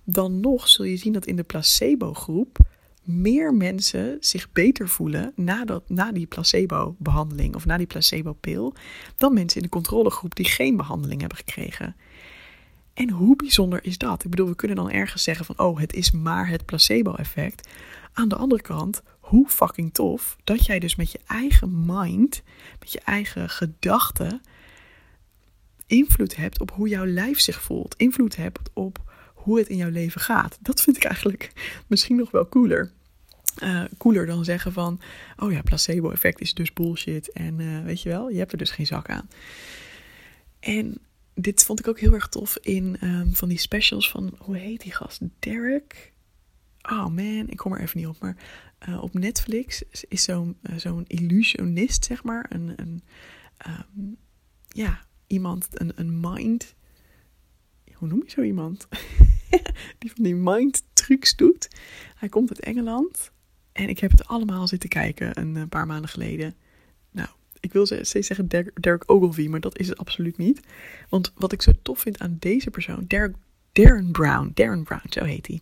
dan 0.04 0.40
nog 0.40 0.68
zul 0.68 0.86
je 0.86 0.98
zien 0.98 1.14
dat 1.14 1.26
in 1.26 1.36
de 1.36 1.44
placebo-groep 1.44 2.58
meer 3.04 3.54
mensen 3.54 4.18
zich 4.20 4.52
beter 4.52 4.90
voelen 4.90 5.32
na, 5.36 5.66
dat, 5.66 5.90
na 5.90 6.12
die 6.12 6.26
placebo-behandeling 6.26 7.56
of 7.56 7.66
na 7.66 7.78
die 7.78 7.88
placebo-pil 7.88 8.74
dan 9.18 9.34
mensen 9.34 9.58
in 9.58 9.64
de 9.64 9.70
controlegroep 9.70 10.36
die 10.36 10.46
geen 10.46 10.78
behandeling 10.78 11.20
hebben 11.20 11.38
gekregen. 11.38 11.96
En 12.94 13.10
hoe 13.10 13.36
bijzonder 13.36 13.86
is 13.86 13.98
dat? 13.98 14.24
Ik 14.24 14.30
bedoel, 14.30 14.48
we 14.48 14.56
kunnen 14.56 14.78
dan 14.78 14.92
ergens 14.92 15.24
zeggen 15.24 15.46
van, 15.46 15.60
oh, 15.60 15.80
het 15.80 15.94
is 15.94 16.12
maar 16.12 16.48
het 16.48 16.66
placebo-effect. 16.66 17.70
Aan 18.14 18.28
de 18.28 18.36
andere 18.36 18.62
kant, 18.62 19.02
hoe 19.20 19.50
fucking 19.50 19.94
tof 19.94 20.38
dat 20.44 20.66
jij 20.66 20.80
dus 20.80 20.96
met 20.96 21.12
je 21.12 21.20
eigen 21.28 21.86
mind, 21.86 22.44
met 22.80 22.92
je 22.92 23.00
eigen 23.00 23.50
gedachten, 23.50 24.42
invloed 25.94 26.36
hebt 26.36 26.60
op 26.60 26.72
hoe 26.72 26.88
jouw 26.88 27.06
lijf 27.06 27.40
zich 27.40 27.62
voelt. 27.62 27.96
Invloed 27.98 28.36
hebt 28.36 28.70
op 28.74 29.14
hoe 29.34 29.58
het 29.58 29.68
in 29.68 29.78
jouw 29.78 29.90
leven 29.90 30.22
gaat. 30.22 30.58
Dat 30.62 30.82
vind 30.82 30.96
ik 30.96 31.04
eigenlijk 31.04 31.52
misschien 31.88 32.16
nog 32.16 32.32
wel 32.32 32.50
cooler. 32.50 32.92
Uh, 33.64 33.84
cooler 33.98 34.26
dan 34.26 34.44
zeggen 34.44 34.74
van, 34.74 35.00
oh 35.38 35.52
ja, 35.52 35.62
placebo-effect 35.62 36.42
is 36.42 36.54
dus 36.54 36.74
bullshit. 36.74 37.32
En 37.32 37.60
uh, 37.60 37.84
weet 37.84 38.02
je 38.02 38.10
wel, 38.10 38.30
je 38.30 38.38
hebt 38.38 38.52
er 38.52 38.58
dus 38.58 38.72
geen 38.72 38.86
zak 38.86 39.10
aan. 39.10 39.30
En 40.60 40.98
dit 41.34 41.64
vond 41.64 41.80
ik 41.80 41.88
ook 41.88 42.00
heel 42.00 42.14
erg 42.14 42.28
tof 42.28 42.58
in 42.62 42.98
um, 43.04 43.36
van 43.36 43.50
die 43.50 43.58
specials 43.58 44.10
van, 44.10 44.36
hoe 44.38 44.58
heet 44.58 44.82
die 44.82 44.94
gast? 44.94 45.20
Derek? 45.40 46.14
Oh 46.82 47.08
man, 47.08 47.50
ik 47.50 47.58
kom 47.58 47.74
er 47.74 47.82
even 47.82 47.98
niet 47.98 48.08
op. 48.08 48.20
Maar 48.20 48.38
uh, 48.90 49.04
op 49.04 49.14
Netflix 49.14 49.84
is 50.08 50.24
zo'n 50.24 50.58
zo'n 50.76 51.04
illusionist, 51.08 52.06
zeg 52.06 52.24
maar. 52.24 52.46
Een, 52.50 52.74
een 52.76 53.04
um, 53.68 54.18
ja, 54.68 55.06
iemand, 55.34 55.68
een, 55.72 55.92
een 55.96 56.20
mind. 56.20 56.76
Hoe 57.94 58.08
noem 58.08 58.22
je 58.26 58.32
zo 58.32 58.42
iemand? 58.42 58.88
die 60.00 60.12
van 60.12 60.24
die 60.24 60.36
mind 60.36 60.84
trucs 60.94 61.36
doet. 61.36 61.68
Hij 62.16 62.30
komt 62.30 62.50
uit 62.50 62.60
Engeland. 62.60 63.32
En 63.72 63.90
ik 63.90 64.00
heb 64.00 64.12
het 64.12 64.28
allemaal 64.28 64.68
zitten 64.68 64.90
kijken 64.90 65.40
een 65.40 65.58
eh, 65.58 65.64
paar 65.70 65.86
maanden 65.86 66.10
geleden. 66.10 66.56
Nou, 67.12 67.30
ik 67.60 67.74
wil 67.74 67.86
steeds 67.86 68.28
zeggen 68.28 68.48
Derek 68.74 69.04
Ogilvie, 69.06 69.50
maar 69.50 69.60
dat 69.60 69.78
is 69.78 69.88
het 69.88 69.98
absoluut 69.98 70.38
niet. 70.38 70.60
Want 71.10 71.32
wat 71.36 71.52
ik 71.52 71.62
zo 71.62 71.72
tof 71.82 72.00
vind 72.00 72.20
aan 72.20 72.38
deze 72.40 72.70
persoon, 72.70 73.06
Derek, 73.08 73.36
Darren 73.72 74.12
Brown, 74.12 74.52
Darren 74.54 74.84
Brown, 74.84 75.08
zo 75.10 75.24
heet 75.24 75.48
hij. 75.48 75.62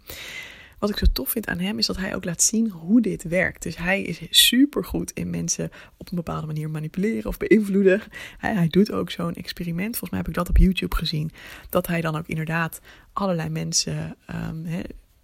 Wat 0.82 0.90
ik 0.90 0.98
zo 0.98 1.06
tof 1.14 1.30
vind 1.30 1.48
aan 1.48 1.60
hem 1.60 1.78
is 1.78 1.86
dat 1.86 1.98
hij 1.98 2.16
ook 2.16 2.26
laat 2.26 2.44
zien 2.44 2.70
hoe 2.70 3.02
dit 3.02 3.24
werkt. 3.24 3.64
Dus 3.64 3.78
hij 3.78 4.02
is 4.02 4.20
super 4.30 4.86
goed 4.86 5.12
in 5.12 5.30
mensen 5.30 5.72
op 5.98 6.10
een 6.10 6.16
bepaalde 6.16 6.48
manier 6.48 6.70
manipuleren 6.70 7.30
of 7.30 7.38
beïnvloeden. 7.38 8.02
Hij, 8.38 8.54
hij 8.54 8.68
doet 8.68 8.92
ook 8.92 9.12
zo'n 9.12 9.34
experiment. 9.34 9.98
Volgens 9.98 10.10
mij 10.10 10.20
heb 10.20 10.28
ik 10.28 10.34
dat 10.34 10.50
op 10.50 10.58
YouTube 10.58 10.96
gezien. 10.96 11.32
Dat 11.70 11.88
hij 11.88 12.02
dan 12.02 12.16
ook 12.16 12.28
inderdaad 12.28 12.82
allerlei 13.14 13.50
mensen 13.50 14.18
um, 14.50 14.66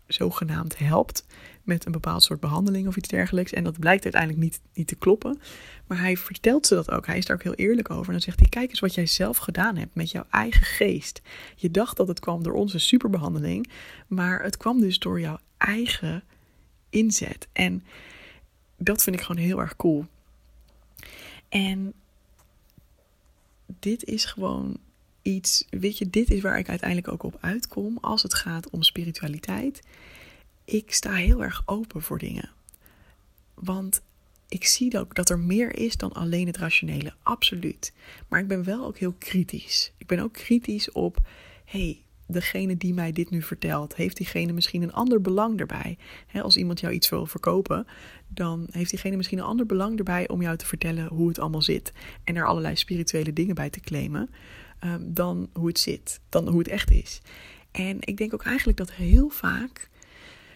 zogenaamd 0.08 0.78
helpt 0.78 1.26
met 1.64 1.86
een 1.86 1.92
bepaald 1.92 2.24
soort 2.24 2.40
behandeling 2.40 2.88
of 2.88 2.98
iets 2.98 3.08
dergelijks. 3.08 3.54
En 3.54 3.64
dat 3.64 3.80
blijkt 3.80 4.04
uiteindelijk 4.04 4.44
niet, 4.44 4.60
niet 4.74 4.88
te 4.88 4.96
kloppen. 4.96 5.40
Maar 5.88 6.00
hij 6.00 6.18
vertelt 6.18 6.68
ze 6.68 6.76
dat 6.76 6.92
ook. 6.92 7.06
Hij 7.06 7.18
is 7.18 7.26
daar 7.26 7.36
ook 7.36 7.44
heel 7.44 7.54
eerlijk 7.54 7.90
over. 7.90 8.06
En 8.06 8.12
dan 8.12 8.22
zegt 8.22 8.40
hij: 8.40 8.50
Kijk 8.50 8.70
eens 8.70 8.80
wat 8.80 8.96
jij 8.96 9.06
zelf 9.06 9.38
gedaan 9.38 9.76
hebt 9.76 9.96
met 9.96 10.12
jouw 10.12 10.26
eigen 10.30 10.66
geest. 10.66 11.22
Je 11.56 11.72
dacht 11.72 11.98
dat 11.98 12.08
het 12.08 12.20
kwam 12.20 12.44
door 12.44 12.54
onze 12.54 12.80
superbehandeling. 12.80 13.70
Maar 14.08 14.44
het 14.44 14.58
kwam 14.58 14.80
dus 14.80 15.00
door 15.00 15.20
jouw 15.20 15.40
eigen 15.58 16.24
inzet. 16.90 17.48
En 17.54 17.84
dat 18.78 19.04
vind 19.04 19.16
ik 19.16 19.22
gewoon 19.22 19.42
heel 19.42 19.60
erg 19.60 19.76
cool. 19.76 20.06
En 21.50 21.94
dit 23.80 24.04
is 24.04 24.26
gewoon 24.26 24.78
iets, 25.22 25.66
weet 25.70 25.98
je, 25.98 26.10
dit 26.10 26.32
is 26.32 26.42
waar 26.42 26.58
ik 26.58 26.70
uiteindelijk 26.70 27.12
ook 27.12 27.24
op 27.24 27.38
uitkom 27.42 27.98
als 28.02 28.24
het 28.24 28.34
gaat 28.34 28.70
om 28.70 28.84
spiritualiteit. 28.84 29.82
Ik 30.66 30.94
sta 30.94 31.14
heel 31.14 31.44
erg 31.44 31.64
open 31.66 32.02
voor 32.02 32.18
dingen. 32.18 32.50
Want 33.54 34.02
ik 34.50 34.66
zie 34.66 35.00
ook 35.00 35.16
dat 35.16 35.30
er 35.30 35.40
meer 35.40 35.76
is 35.76 35.98
dan 35.98 36.14
alleen 36.14 36.48
het 36.48 36.58
rationele, 36.58 37.14
absoluut. 37.24 37.94
Maar 38.28 38.40
ik 38.40 38.48
ben 38.48 38.64
wel 38.64 38.86
ook 38.86 38.98
heel 38.98 39.16
kritisch. 39.18 39.92
Ik 39.98 40.08
ben 40.08 40.20
ook 40.20 40.34
kritisch 40.34 40.92
op, 40.92 41.18
hey, 41.66 42.02
degene 42.27 42.77
die 42.77 42.93
mij 42.93 43.12
dit 43.12 43.29
nu 43.29 43.41
vertelt, 43.41 43.96
heeft 43.96 44.17
diegene 44.17 44.51
misschien 44.53 44.81
een 44.81 44.93
ander 44.93 45.22
belang 45.22 45.60
erbij? 45.60 45.98
als 46.41 46.57
iemand 46.57 46.79
jou 46.79 46.93
iets 46.93 47.10
wil 47.10 47.25
verkopen, 47.25 47.88
dan 48.27 48.67
heeft 48.72 48.89
diegene 48.89 49.15
misschien 49.15 49.38
een 49.38 49.43
ander 49.43 49.65
belang 49.65 49.98
erbij 49.98 50.27
om 50.27 50.41
jou 50.41 50.57
te 50.57 50.65
vertellen 50.65 51.07
hoe 51.07 51.27
het 51.27 51.39
allemaal 51.39 51.62
zit. 51.62 51.91
En 52.24 52.36
er 52.36 52.48
allerlei 52.48 52.75
spirituele 52.75 53.34
dingen 53.34 53.55
bij 53.55 53.69
te 53.69 53.79
claimen, 53.79 54.29
um, 54.84 55.13
dan 55.13 55.50
hoe 55.53 55.67
het 55.67 55.79
zit, 55.79 56.19
dan 56.29 56.48
hoe 56.48 56.60
het 56.60 56.67
echt 56.67 56.91
is. 56.91 57.22
En 57.72 57.98
ik 58.00 58.17
denk 58.17 58.34
ook 58.34 58.43
eigenlijk 58.43 58.77
dat 58.77 58.91
heel 58.91 59.29
vaak 59.29 59.89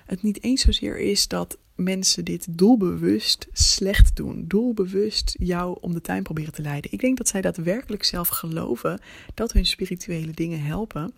het 0.05 0.21
niet 0.21 0.43
eens 0.43 0.61
zozeer 0.61 0.99
is 0.99 1.27
dat 1.27 1.57
mensen 1.81 2.25
dit 2.25 2.47
doelbewust 2.49 3.47
slecht 3.51 4.15
doen, 4.15 4.45
doelbewust 4.47 5.35
jou 5.39 5.77
om 5.81 5.93
de 5.93 6.01
tuin 6.01 6.23
proberen 6.23 6.53
te 6.53 6.61
leiden. 6.61 6.91
Ik 6.91 6.99
denk 6.99 7.17
dat 7.17 7.27
zij 7.27 7.41
daadwerkelijk 7.41 8.03
zelf 8.03 8.27
geloven 8.27 9.01
dat 9.33 9.53
hun 9.53 9.65
spirituele 9.65 10.31
dingen 10.31 10.63
helpen. 10.63 11.13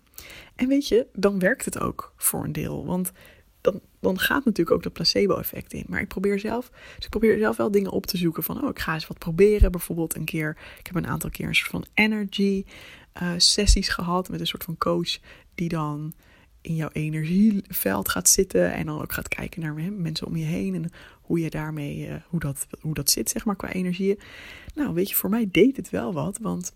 En 0.54 0.68
weet 0.68 0.88
je, 0.88 1.06
dan 1.12 1.38
werkt 1.38 1.64
het 1.64 1.80
ook 1.80 2.12
voor 2.16 2.44
een 2.44 2.52
deel. 2.52 2.86
Want 2.86 3.12
dan, 3.60 3.80
dan 4.00 4.18
gaat 4.18 4.44
natuurlijk 4.44 4.76
ook 4.76 4.82
dat 4.82 4.92
placebo-effect 4.92 5.72
in. 5.72 5.84
Maar 5.88 6.00
ik 6.00 6.08
probeer 6.08 6.38
zelf, 6.38 6.70
dus 6.96 7.04
ik 7.04 7.10
probeer 7.10 7.38
zelf 7.38 7.56
wel 7.56 7.70
dingen 7.70 7.90
op 7.90 8.06
te 8.06 8.16
zoeken 8.16 8.42
van, 8.42 8.62
oh, 8.62 8.68
ik 8.68 8.78
ga 8.78 8.94
eens 8.94 9.06
wat 9.06 9.18
proberen. 9.18 9.70
Bijvoorbeeld 9.70 10.16
een 10.16 10.24
keer, 10.24 10.56
ik 10.78 10.86
heb 10.86 10.94
een 10.94 11.06
aantal 11.06 11.30
keer 11.30 11.46
een 11.48 11.54
soort 11.54 11.70
van 11.70 11.84
energy 11.94 12.64
uh, 13.22 13.32
sessies 13.36 13.88
gehad 13.88 14.28
met 14.28 14.40
een 14.40 14.46
soort 14.46 14.64
van 14.64 14.78
coach 14.78 15.18
die 15.54 15.68
dan 15.68 16.14
in 16.64 16.74
jouw 16.74 16.88
energieveld 16.92 18.08
gaat 18.08 18.28
zitten 18.28 18.72
en 18.72 18.86
dan 18.86 19.02
ook 19.02 19.12
gaat 19.12 19.28
kijken 19.28 19.60
naar 19.60 19.74
mensen 19.92 20.26
om 20.26 20.36
je 20.36 20.44
heen 20.44 20.74
en 20.74 20.90
hoe 21.20 21.40
je 21.40 21.50
daarmee, 21.50 22.08
uh, 22.08 22.14
hoe, 22.28 22.40
dat, 22.40 22.66
hoe 22.80 22.94
dat 22.94 23.10
zit, 23.10 23.30
zeg 23.30 23.44
maar, 23.44 23.56
qua 23.56 23.72
energieën. 23.72 24.18
Nou, 24.74 24.94
weet 24.94 25.08
je, 25.08 25.14
voor 25.14 25.30
mij 25.30 25.48
deed 25.50 25.76
het 25.76 25.90
wel 25.90 26.12
wat, 26.12 26.38
want 26.38 26.74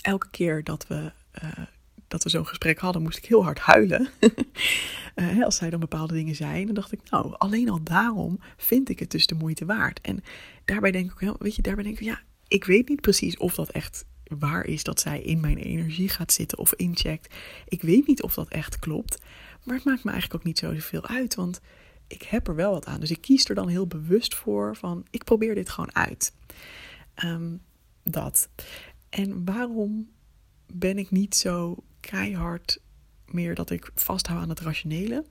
elke 0.00 0.30
keer 0.30 0.64
dat 0.64 0.86
we, 0.86 1.12
uh, 1.42 1.64
dat 2.08 2.22
we 2.22 2.28
zo'n 2.28 2.46
gesprek 2.46 2.78
hadden, 2.78 3.02
moest 3.02 3.18
ik 3.18 3.24
heel 3.24 3.44
hard 3.44 3.58
huilen. 3.58 4.08
uh, 5.16 5.44
als 5.44 5.56
zij 5.56 5.70
dan 5.70 5.80
bepaalde 5.80 6.14
dingen 6.14 6.34
zei, 6.34 6.64
dan 6.64 6.74
dacht 6.74 6.92
ik, 6.92 7.10
nou, 7.10 7.34
alleen 7.38 7.70
al 7.70 7.82
daarom 7.82 8.40
vind 8.56 8.88
ik 8.88 8.98
het 8.98 9.10
dus 9.10 9.26
de 9.26 9.34
moeite 9.34 9.64
waard. 9.64 10.00
En 10.00 10.22
daarbij 10.64 10.90
denk 10.90 11.12
ik, 11.12 11.34
weet 11.38 11.56
je, 11.56 11.62
daarbij 11.62 11.84
denk 11.84 11.98
ik, 11.98 12.04
ja, 12.04 12.20
ik 12.48 12.64
weet 12.64 12.88
niet 12.88 13.00
precies 13.00 13.36
of 13.36 13.54
dat 13.54 13.70
echt 13.70 14.04
waar 14.38 14.64
is 14.64 14.82
dat 14.82 15.00
zij 15.00 15.20
in 15.20 15.40
mijn 15.40 15.58
energie 15.58 16.08
gaat 16.08 16.32
zitten 16.32 16.58
of 16.58 16.74
incheckt. 16.74 17.34
Ik 17.68 17.82
weet 17.82 18.06
niet 18.06 18.22
of 18.22 18.34
dat 18.34 18.48
echt 18.48 18.78
klopt. 18.78 19.22
Maar 19.64 19.74
het 19.74 19.84
maakt 19.84 20.04
me 20.04 20.10
eigenlijk 20.10 20.40
ook 20.40 20.46
niet 20.46 20.58
zoveel 20.58 21.06
uit. 21.06 21.34
Want 21.34 21.60
ik 22.06 22.22
heb 22.22 22.48
er 22.48 22.54
wel 22.54 22.70
wat 22.70 22.86
aan. 22.86 23.00
Dus 23.00 23.10
ik 23.10 23.20
kies 23.20 23.48
er 23.48 23.54
dan 23.54 23.68
heel 23.68 23.86
bewust 23.86 24.34
voor 24.34 24.76
van 24.76 25.06
ik 25.10 25.24
probeer 25.24 25.54
dit 25.54 25.68
gewoon 25.68 25.94
uit. 25.94 26.34
Um, 27.24 27.60
dat. 28.02 28.48
En 29.08 29.44
waarom 29.44 30.08
ben 30.72 30.98
ik 30.98 31.10
niet 31.10 31.36
zo 31.36 31.84
keihard 32.00 32.80
meer 33.26 33.54
dat 33.54 33.70
ik 33.70 33.90
vasthoud 33.94 34.42
aan 34.42 34.48
het 34.48 34.60
rationele? 34.60 35.24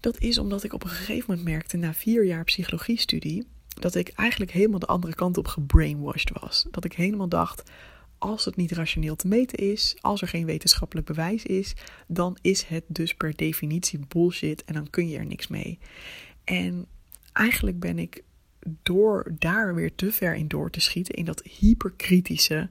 Dat 0.00 0.18
is 0.18 0.38
omdat 0.38 0.62
ik 0.62 0.72
op 0.72 0.84
een 0.84 0.90
gegeven 0.90 1.24
moment 1.28 1.48
merkte, 1.48 1.76
na 1.76 1.94
vier 1.94 2.24
jaar 2.24 2.44
psychologiestudie, 2.44 3.46
dat 3.68 3.94
ik 3.94 4.08
eigenlijk 4.08 4.50
helemaal 4.50 4.78
de 4.78 4.86
andere 4.86 5.14
kant 5.14 5.38
op 5.38 5.46
gebrainwashed 5.46 6.30
was. 6.40 6.66
Dat 6.70 6.84
ik 6.84 6.92
helemaal 6.92 7.28
dacht, 7.28 7.70
als 8.24 8.44
het 8.44 8.56
niet 8.56 8.72
rationeel 8.72 9.16
te 9.16 9.28
meten 9.28 9.58
is, 9.58 9.96
als 10.00 10.22
er 10.22 10.28
geen 10.28 10.46
wetenschappelijk 10.46 11.06
bewijs 11.06 11.44
is, 11.44 11.74
dan 12.06 12.36
is 12.40 12.62
het 12.62 12.84
dus 12.86 13.14
per 13.14 13.36
definitie 13.36 14.00
bullshit 14.08 14.64
en 14.64 14.74
dan 14.74 14.90
kun 14.90 15.08
je 15.08 15.18
er 15.18 15.26
niks 15.26 15.48
mee. 15.48 15.78
En 16.44 16.86
eigenlijk 17.32 17.80
ben 17.80 17.98
ik 17.98 18.22
door 18.82 19.32
daar 19.38 19.74
weer 19.74 19.94
te 19.94 20.12
ver 20.12 20.34
in 20.34 20.48
door 20.48 20.70
te 20.70 20.80
schieten, 20.80 21.14
in 21.14 21.24
dat 21.24 21.42
hyperkritische, 21.42 22.68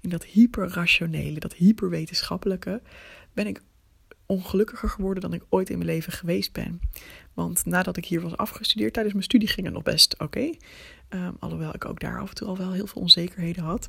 in 0.00 0.10
dat 0.10 0.24
hyperrationele, 0.24 1.38
dat 1.38 1.54
hyperwetenschappelijke, 1.54 2.82
ben 3.32 3.46
ik 3.46 3.62
ongelukkiger 4.26 4.88
geworden 4.88 5.22
dan 5.22 5.32
ik 5.32 5.44
ooit 5.48 5.70
in 5.70 5.78
mijn 5.78 5.90
leven 5.90 6.12
geweest 6.12 6.52
ben. 6.52 6.80
Want 7.34 7.64
nadat 7.64 7.96
ik 7.96 8.04
hier 8.06 8.20
was 8.20 8.36
afgestudeerd, 8.36 8.92
tijdens 8.92 9.14
mijn 9.14 9.26
studie 9.26 9.48
ging 9.48 9.66
het 9.66 9.74
nog 9.74 9.82
best 9.82 10.18
oké. 10.18 10.50
Ehm, 11.08 11.32
alhoewel 11.38 11.74
ik 11.74 11.84
ook 11.84 12.00
daar 12.00 12.20
af 12.20 12.28
en 12.28 12.34
toe 12.34 12.48
al 12.48 12.56
wel 12.56 12.72
heel 12.72 12.86
veel 12.86 13.02
onzekerheden 13.02 13.64
had. 13.64 13.88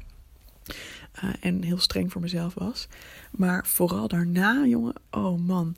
Uh, 1.23 1.29
en 1.39 1.63
heel 1.63 1.77
streng 1.77 2.11
voor 2.11 2.21
mezelf 2.21 2.53
was. 2.53 2.87
Maar 3.31 3.67
vooral 3.67 4.07
daarna, 4.07 4.65
jongen, 4.65 4.93
oh 5.11 5.39
man. 5.39 5.75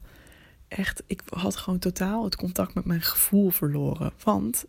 Echt, 0.67 1.03
ik 1.07 1.21
had 1.29 1.55
gewoon 1.55 1.79
totaal 1.79 2.23
het 2.23 2.35
contact 2.35 2.73
met 2.73 2.85
mijn 2.85 3.01
gevoel 3.01 3.49
verloren. 3.49 4.13
Want 4.23 4.65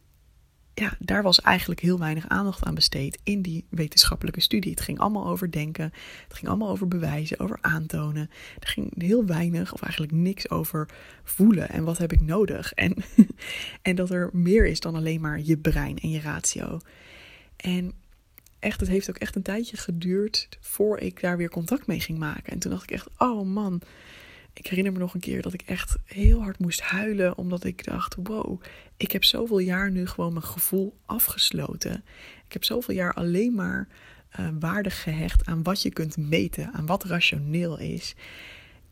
ja, 0.75 0.97
daar 0.99 1.23
was 1.23 1.41
eigenlijk 1.41 1.81
heel 1.81 1.99
weinig 1.99 2.29
aandacht 2.29 2.65
aan 2.65 2.75
besteed 2.75 3.19
in 3.23 3.43
die 3.43 3.65
wetenschappelijke 3.69 4.41
studie. 4.41 4.71
Het 4.71 4.81
ging 4.81 4.99
allemaal 4.99 5.27
over 5.27 5.51
denken, 5.51 5.93
het 6.29 6.37
ging 6.37 6.49
allemaal 6.49 6.69
over 6.69 6.89
bewijzen, 6.89 7.39
over 7.39 7.59
aantonen. 7.61 8.31
Er 8.59 8.69
ging 8.69 9.03
heel 9.03 9.27
weinig 9.27 9.73
of 9.73 9.83
eigenlijk 9.83 10.13
niks 10.13 10.51
over 10.51 10.89
voelen 11.25 11.69
en 11.69 11.85
wat 11.85 11.99
heb 11.99 12.13
ik 12.13 12.21
nodig. 12.21 12.73
En, 12.73 12.95
en 13.83 13.97
dat 13.97 14.11
er 14.11 14.31
meer 14.33 14.67
is 14.67 14.81
dan 14.81 14.95
alleen 14.95 15.21
maar 15.21 15.41
je 15.41 15.57
brein 15.57 15.99
en 15.99 16.11
je 16.11 16.21
ratio. 16.21 16.79
En 17.57 17.93
echt, 18.65 18.81
het 18.81 18.89
heeft 18.89 19.11
ook 19.11 19.19
echt 19.19 19.37
een 19.37 19.43
tijdje 19.43 19.77
geduurd 19.77 20.49
voor 20.61 20.99
ik 20.99 21.21
daar 21.21 21.37
weer 21.37 21.51
contact 21.51 21.87
mee 21.87 22.01
ging 22.01 22.19
maken. 22.19 22.53
En 22.53 22.59
toen 22.59 22.71
dacht 22.71 22.83
ik 22.83 22.91
echt, 22.91 23.09
oh 23.19 23.47
man, 23.47 23.83
ik 24.53 24.67
herinner 24.67 24.93
me 24.93 24.99
nog 24.99 25.15
een 25.15 25.21
keer 25.21 25.43
dat 25.43 25.53
ik 25.53 25.63
echt 25.63 25.97
heel 26.05 26.43
hard 26.43 26.59
moest 26.59 26.81
huilen. 26.81 27.39
Omdat 27.39 27.65
ik 27.65 27.85
dacht: 27.85 28.17
wow, 28.23 28.63
ik 28.97 29.11
heb 29.13 29.25
zoveel 29.25 29.59
jaar 29.59 29.91
nu 29.91 30.07
gewoon 30.07 30.33
mijn 30.33 30.45
gevoel 30.45 30.97
afgesloten. 31.07 32.05
Ik 32.47 32.53
heb 32.53 32.65
zoveel 32.65 32.95
jaar 32.95 33.15
alleen 33.15 33.55
maar 33.55 33.89
uh, 34.41 34.49
waarde 34.61 34.91
gehecht 34.91 35.47
aan 35.47 35.63
wat 35.63 35.83
je 35.83 35.91
kunt 35.91 36.17
meten, 36.17 36.73
aan 36.73 36.87
wat 36.87 37.05
rationeel 37.05 37.79
is. 37.79 38.15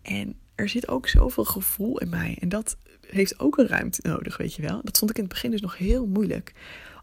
En 0.02 0.34
er 0.54 0.68
zit 0.68 0.88
ook 0.88 1.08
zoveel 1.08 1.44
gevoel 1.44 1.98
in 1.98 2.08
mij. 2.08 2.36
En 2.40 2.48
dat 2.48 2.76
heeft 3.06 3.40
ook 3.40 3.58
een 3.58 3.66
ruimte 3.66 4.00
nodig, 4.08 4.36
weet 4.36 4.54
je 4.54 4.62
wel. 4.62 4.80
Dat 4.82 4.98
vond 4.98 5.10
ik 5.10 5.16
in 5.16 5.24
het 5.24 5.32
begin 5.32 5.50
dus 5.50 5.60
nog 5.60 5.78
heel 5.78 6.06
moeilijk 6.06 6.52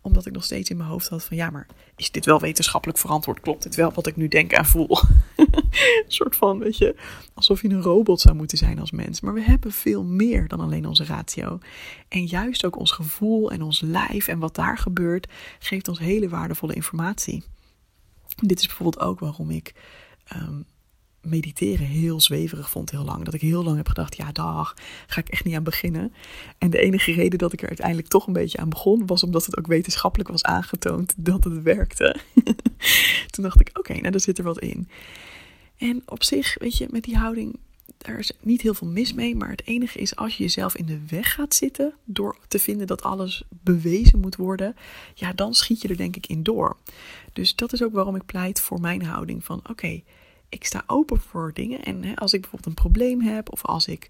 omdat 0.01 0.25
ik 0.25 0.33
nog 0.33 0.43
steeds 0.43 0.69
in 0.69 0.77
mijn 0.77 0.89
hoofd 0.89 1.07
had 1.07 1.23
van 1.23 1.37
ja, 1.37 1.49
maar 1.49 1.67
is 1.95 2.11
dit 2.11 2.25
wel 2.25 2.39
wetenschappelijk 2.39 2.99
verantwoord? 2.99 3.39
Klopt 3.39 3.63
het 3.63 3.75
wel 3.75 3.91
wat 3.93 4.07
ik 4.07 4.15
nu 4.15 4.27
denk 4.27 4.51
en 4.51 4.65
voel? 4.65 4.89
een 5.37 6.03
soort 6.07 6.35
van, 6.35 6.59
weet 6.59 6.77
je, 6.77 6.95
alsof 7.33 7.61
je 7.61 7.69
een 7.69 7.81
robot 7.81 8.21
zou 8.21 8.35
moeten 8.35 8.57
zijn 8.57 8.79
als 8.79 8.91
mens. 8.91 9.21
Maar 9.21 9.33
we 9.33 9.41
hebben 9.41 9.71
veel 9.71 10.03
meer 10.03 10.47
dan 10.47 10.59
alleen 10.59 10.85
onze 10.85 11.05
ratio. 11.05 11.59
En 12.07 12.25
juist 12.25 12.65
ook 12.65 12.79
ons 12.79 12.91
gevoel 12.91 13.51
en 13.51 13.61
ons 13.61 13.81
lijf 13.81 14.27
en 14.27 14.39
wat 14.39 14.55
daar 14.55 14.77
gebeurt, 14.77 15.27
geeft 15.59 15.87
ons 15.87 15.99
hele 15.99 16.29
waardevolle 16.29 16.73
informatie. 16.73 17.43
Dit 18.35 18.59
is 18.59 18.67
bijvoorbeeld 18.67 19.03
ook 19.03 19.19
waarom 19.19 19.49
ik 19.49 19.73
um, 20.35 20.65
mediteren 21.21 21.85
heel 21.85 22.21
zweverig 22.21 22.69
vond 22.69 22.91
heel 22.91 23.03
lang. 23.03 23.23
Dat 23.23 23.33
ik 23.33 23.41
heel 23.41 23.63
lang 23.63 23.77
heb 23.77 23.87
gedacht, 23.87 24.15
ja 24.15 24.31
dag, 24.31 24.73
ga 25.07 25.19
ik 25.19 25.29
echt 25.29 25.43
niet 25.43 25.55
aan 25.55 25.63
beginnen. 25.63 26.13
En 26.57 26.69
de 26.69 26.79
enige 26.79 27.11
reden 27.11 27.39
dat 27.39 27.53
ik 27.53 27.61
er 27.61 27.67
uiteindelijk 27.67 28.07
toch 28.07 28.27
een 28.27 28.33
beetje 28.33 28.57
aan 28.57 28.69
begon, 28.69 29.05
was 29.05 29.23
omdat 29.23 29.45
het 29.45 29.57
ook 29.57 29.67
wetenschappelijk 29.67 30.29
was 30.29 30.43
aangetoond 30.43 31.13
dat 31.17 31.43
het 31.43 31.61
werkte. 31.61 32.15
Toen 33.29 33.43
dacht 33.43 33.59
ik, 33.59 33.69
oké, 33.73 33.93
nou 33.93 34.09
daar 34.09 34.19
zit 34.19 34.37
er 34.37 34.43
wat 34.43 34.59
in. 34.59 34.89
En 35.77 36.01
op 36.05 36.23
zich, 36.23 36.55
weet 36.59 36.77
je, 36.77 36.87
met 36.91 37.03
die 37.03 37.17
houding, 37.17 37.59
daar 37.97 38.19
is 38.19 38.31
niet 38.41 38.61
heel 38.61 38.73
veel 38.73 38.87
mis 38.87 39.13
mee. 39.13 39.35
Maar 39.35 39.49
het 39.49 39.65
enige 39.65 39.99
is, 39.99 40.15
als 40.15 40.37
je 40.37 40.43
jezelf 40.43 40.75
in 40.75 40.85
de 40.85 40.99
weg 41.07 41.33
gaat 41.33 41.55
zitten 41.55 41.93
door 42.05 42.37
te 42.47 42.59
vinden 42.59 42.87
dat 42.87 43.03
alles 43.03 43.43
bewezen 43.49 44.19
moet 44.19 44.35
worden, 44.35 44.75
ja, 45.13 45.33
dan 45.33 45.53
schiet 45.53 45.81
je 45.81 45.87
er 45.87 45.97
denk 45.97 46.15
ik 46.15 46.27
in 46.27 46.43
door. 46.43 46.77
Dus 47.33 47.55
dat 47.55 47.73
is 47.73 47.83
ook 47.83 47.93
waarom 47.93 48.15
ik 48.15 48.25
pleit 48.25 48.61
voor 48.61 48.79
mijn 48.79 49.03
houding 49.03 49.43
van, 49.43 49.61
oké, 49.69 50.01
ik 50.49 50.65
sta 50.65 50.83
open 50.87 51.19
voor 51.19 51.53
dingen. 51.53 51.83
En 51.83 52.03
hè, 52.03 52.15
als 52.15 52.33
ik 52.33 52.41
bijvoorbeeld 52.41 52.75
een 52.75 52.83
probleem 52.83 53.21
heb, 53.21 53.51
of 53.51 53.65
als 53.65 53.87
ik 53.87 54.09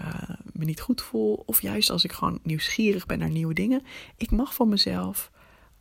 uh, 0.00 0.30
me 0.52 0.64
niet 0.64 0.80
goed 0.80 1.02
voel, 1.02 1.42
of 1.46 1.62
juist 1.62 1.90
als 1.90 2.04
ik 2.04 2.12
gewoon 2.12 2.38
nieuwsgierig 2.42 3.06
ben 3.06 3.18
naar 3.18 3.30
nieuwe 3.30 3.54
dingen, 3.54 3.82
ik 4.16 4.30
mag 4.30 4.54
van 4.54 4.68
mezelf 4.68 5.30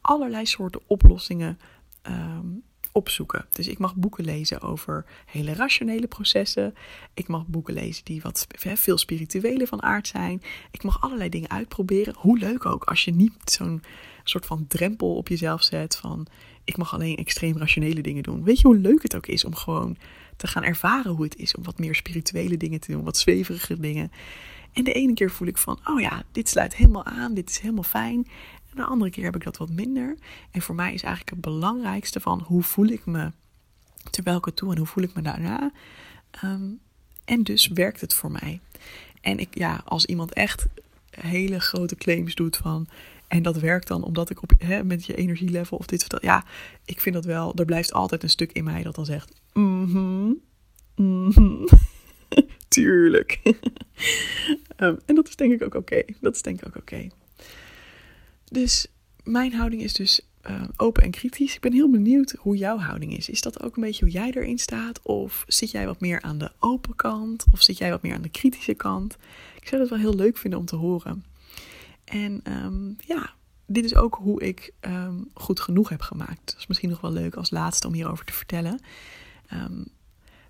allerlei 0.01 0.45
soorten 0.45 0.81
oplossingen 0.87 1.59
um, 2.03 2.63
opzoeken. 2.91 3.45
Dus 3.49 3.67
ik 3.67 3.77
mag 3.77 3.95
boeken 3.95 4.25
lezen 4.25 4.61
over 4.61 5.05
hele 5.25 5.53
rationele 5.53 6.07
processen. 6.07 6.73
Ik 7.13 7.27
mag 7.27 7.47
boeken 7.47 7.73
lezen 7.73 8.05
die 8.05 8.21
wat 8.21 8.47
veel 8.57 8.97
spirituele 8.97 9.67
van 9.67 9.83
aard 9.83 10.07
zijn. 10.07 10.41
Ik 10.71 10.83
mag 10.83 11.01
allerlei 11.01 11.29
dingen 11.29 11.49
uitproberen. 11.49 12.15
Hoe 12.17 12.37
leuk 12.37 12.65
ook 12.65 12.83
als 12.83 13.05
je 13.05 13.11
niet 13.11 13.33
zo'n 13.43 13.83
soort 14.23 14.45
van 14.45 14.67
drempel 14.67 15.15
op 15.15 15.27
jezelf 15.27 15.63
zet 15.63 15.95
van 15.95 16.27
ik 16.69 16.77
mag 16.77 16.93
alleen 16.93 17.15
extreem 17.15 17.57
rationele 17.57 18.01
dingen 18.01 18.23
doen. 18.23 18.43
Weet 18.43 18.59
je 18.59 18.67
hoe 18.67 18.77
leuk 18.77 19.03
het 19.03 19.15
ook 19.15 19.27
is 19.27 19.45
om 19.45 19.55
gewoon 19.55 19.97
te 20.37 20.47
gaan 20.47 20.63
ervaren 20.63 21.11
hoe 21.11 21.23
het 21.23 21.35
is 21.35 21.55
om 21.55 21.63
wat 21.63 21.79
meer 21.79 21.95
spirituele 21.95 22.57
dingen 22.57 22.79
te 22.79 22.91
doen, 22.91 23.03
wat 23.03 23.17
zweverige 23.17 23.79
dingen. 23.79 24.11
En 24.73 24.83
de 24.83 24.93
ene 24.93 25.13
keer 25.13 25.31
voel 25.31 25.47
ik 25.47 25.57
van, 25.57 25.79
oh 25.85 25.99
ja, 25.99 26.23
dit 26.31 26.49
sluit 26.49 26.75
helemaal 26.75 27.05
aan, 27.05 27.33
dit 27.33 27.49
is 27.49 27.59
helemaal 27.59 27.83
fijn. 27.83 28.27
En 28.69 28.75
de 28.75 28.83
andere 28.83 29.11
keer 29.11 29.23
heb 29.23 29.35
ik 29.35 29.43
dat 29.43 29.57
wat 29.57 29.69
minder. 29.69 30.17
En 30.51 30.61
voor 30.61 30.75
mij 30.75 30.93
is 30.93 31.03
eigenlijk 31.03 31.35
het 31.35 31.41
belangrijkste 31.41 32.19
van 32.19 32.41
hoe 32.45 32.63
voel 32.63 32.87
ik 32.87 33.05
me 33.05 33.31
terwijl 34.09 34.41
het 34.41 34.57
doe 34.57 34.71
en 34.71 34.77
hoe 34.77 34.87
voel 34.87 35.03
ik 35.03 35.13
me 35.13 35.21
daarna. 35.21 35.71
Ehm, 36.31 36.69
en 37.25 37.43
dus 37.43 37.67
werkt 37.67 38.01
het 38.01 38.13
voor 38.13 38.31
mij. 38.31 38.59
En 39.21 39.39
ik, 39.39 39.57
ja, 39.57 39.81
als 39.85 40.05
iemand 40.05 40.33
echt 40.33 40.65
hele 41.09 41.59
grote 41.59 41.95
claims 41.95 42.35
doet 42.35 42.57
van 42.57 42.87
en 43.29 43.43
dat 43.43 43.59
werkt 43.59 43.87
dan 43.87 44.03
omdat 44.03 44.29
ik 44.29 44.41
op, 44.41 44.51
hè, 44.57 44.83
met 44.83 45.05
je 45.05 45.15
energielevel 45.15 45.77
of 45.77 45.85
dit 45.85 46.01
of 46.01 46.07
dat. 46.07 46.21
Ja, 46.21 46.45
ik 46.85 47.01
vind 47.01 47.15
dat 47.15 47.25
wel. 47.25 47.53
Er 47.55 47.65
blijft 47.65 47.93
altijd 47.93 48.23
een 48.23 48.29
stuk 48.29 48.51
in 48.51 48.63
mij 48.63 48.83
dat 48.83 48.95
dan 48.95 49.05
zegt. 49.05 49.41
Mhm. 49.53 50.31
Mm 50.95 51.67
Tuurlijk. 52.67 53.39
um, 54.77 54.99
en 55.05 55.15
dat 55.15 55.27
is 55.27 55.35
denk 55.35 55.53
ik 55.53 55.63
ook 55.63 55.75
oké. 55.75 56.03
Dat 56.21 56.35
is 56.35 56.41
denk 56.41 56.61
ik 56.61 56.67
ook 56.67 56.75
oké. 56.75 57.07
Dus 58.51 58.87
mijn 59.23 59.53
houding 59.53 59.81
is 59.81 59.93
dus 59.93 60.21
uh, 60.49 60.63
open 60.77 61.03
en 61.03 61.11
kritisch. 61.11 61.55
Ik 61.55 61.61
ben 61.61 61.73
heel 61.73 61.89
benieuwd 61.89 62.35
hoe 62.39 62.57
jouw 62.57 62.77
houding 62.77 63.17
is. 63.17 63.29
Is 63.29 63.41
dat 63.41 63.63
ook 63.63 63.75
een 63.75 63.83
beetje 63.83 64.03
hoe 64.05 64.13
jij 64.13 64.31
erin 64.31 64.57
staat? 64.57 65.01
Of 65.01 65.43
zit 65.47 65.71
jij 65.71 65.85
wat 65.85 65.99
meer 65.99 66.21
aan 66.21 66.37
de 66.37 66.51
open 66.59 66.95
kant? 66.95 67.45
Of 67.51 67.61
zit 67.61 67.77
jij 67.77 67.89
wat 67.89 68.01
meer 68.01 68.13
aan 68.13 68.21
de 68.21 68.29
kritische 68.29 68.73
kant? 68.73 69.17
Ik 69.61 69.67
zou 69.67 69.81
dat 69.81 69.89
wel 69.89 69.99
heel 69.99 70.15
leuk 70.15 70.37
vinden 70.37 70.59
om 70.59 70.65
te 70.65 70.75
horen. 70.75 71.23
En 72.09 72.41
um, 72.43 72.95
ja, 72.99 73.33
dit 73.65 73.85
is 73.85 73.95
ook 73.95 74.15
hoe 74.15 74.41
ik 74.41 74.73
um, 74.81 75.29
goed 75.33 75.59
genoeg 75.59 75.89
heb 75.89 76.01
gemaakt. 76.01 76.41
Dat 76.45 76.55
is 76.57 76.67
misschien 76.67 76.89
nog 76.89 77.01
wel 77.01 77.11
leuk 77.11 77.35
als 77.35 77.49
laatste 77.49 77.87
om 77.87 77.93
hierover 77.93 78.25
te 78.25 78.33
vertellen. 78.33 78.79
Um, 79.53 79.85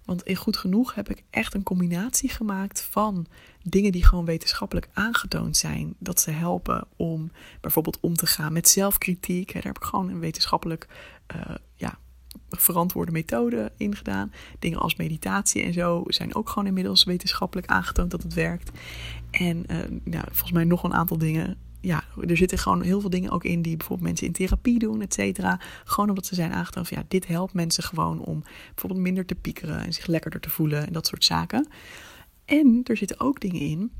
want 0.05 0.23
in 0.23 0.35
goed 0.35 0.57
genoeg 0.57 0.95
heb 0.95 1.09
ik 1.09 1.23
echt 1.29 1.53
een 1.53 1.63
combinatie 1.63 2.29
gemaakt 2.29 2.81
van 2.81 3.25
dingen 3.63 3.91
die 3.91 4.05
gewoon 4.05 4.25
wetenschappelijk 4.25 4.89
aangetoond 4.93 5.57
zijn. 5.57 5.95
Dat 5.99 6.21
ze 6.21 6.31
helpen 6.31 6.87
om 6.95 7.31
bijvoorbeeld 7.61 7.99
om 7.99 8.15
te 8.15 8.25
gaan 8.25 8.53
met 8.53 8.69
zelfkritiek. 8.69 9.53
Daar 9.53 9.63
heb 9.63 9.77
ik 9.77 9.83
gewoon 9.83 10.09
een 10.09 10.19
wetenschappelijk 10.19 10.87
uh, 11.35 11.55
ja, 11.75 11.99
verantwoorde 12.49 13.11
methode 13.11 13.71
in 13.77 13.95
gedaan. 13.95 14.31
Dingen 14.59 14.79
als 14.79 14.95
meditatie 14.95 15.63
en 15.63 15.73
zo 15.73 16.03
zijn 16.07 16.35
ook 16.35 16.49
gewoon 16.49 16.67
inmiddels 16.67 17.03
wetenschappelijk 17.03 17.67
aangetoond 17.67 18.11
dat 18.11 18.23
het 18.23 18.33
werkt. 18.33 18.71
En 19.31 19.65
uh, 19.71 19.77
nou, 20.03 20.23
volgens 20.25 20.51
mij 20.51 20.63
nog 20.63 20.83
een 20.83 20.93
aantal 20.93 21.17
dingen. 21.17 21.57
Ja, 21.81 22.03
er 22.27 22.37
zitten 22.37 22.57
gewoon 22.57 22.81
heel 22.81 23.01
veel 23.01 23.09
dingen 23.09 23.31
ook 23.31 23.43
in 23.43 23.61
die 23.61 23.77
bijvoorbeeld 23.77 24.07
mensen 24.07 24.27
in 24.27 24.33
therapie 24.33 24.79
doen, 24.79 25.01
et 25.01 25.13
cetera. 25.13 25.59
Gewoon 25.83 26.09
omdat 26.09 26.25
ze 26.25 26.35
zijn 26.35 26.51
aangetoond 26.51 26.87
van 26.87 26.97
ja, 26.97 27.03
dit 27.07 27.27
helpt 27.27 27.53
mensen 27.53 27.83
gewoon 27.83 28.19
om 28.19 28.43
bijvoorbeeld 28.69 29.01
minder 29.01 29.25
te 29.25 29.35
piekeren 29.35 29.79
en 29.85 29.93
zich 29.93 30.07
lekkerder 30.07 30.39
te 30.39 30.49
voelen 30.49 30.87
en 30.87 30.93
dat 30.93 31.07
soort 31.07 31.25
zaken. 31.25 31.67
En 32.45 32.81
er 32.83 32.97
zitten 32.97 33.19
ook 33.19 33.39
dingen 33.39 33.61
in 33.61 33.91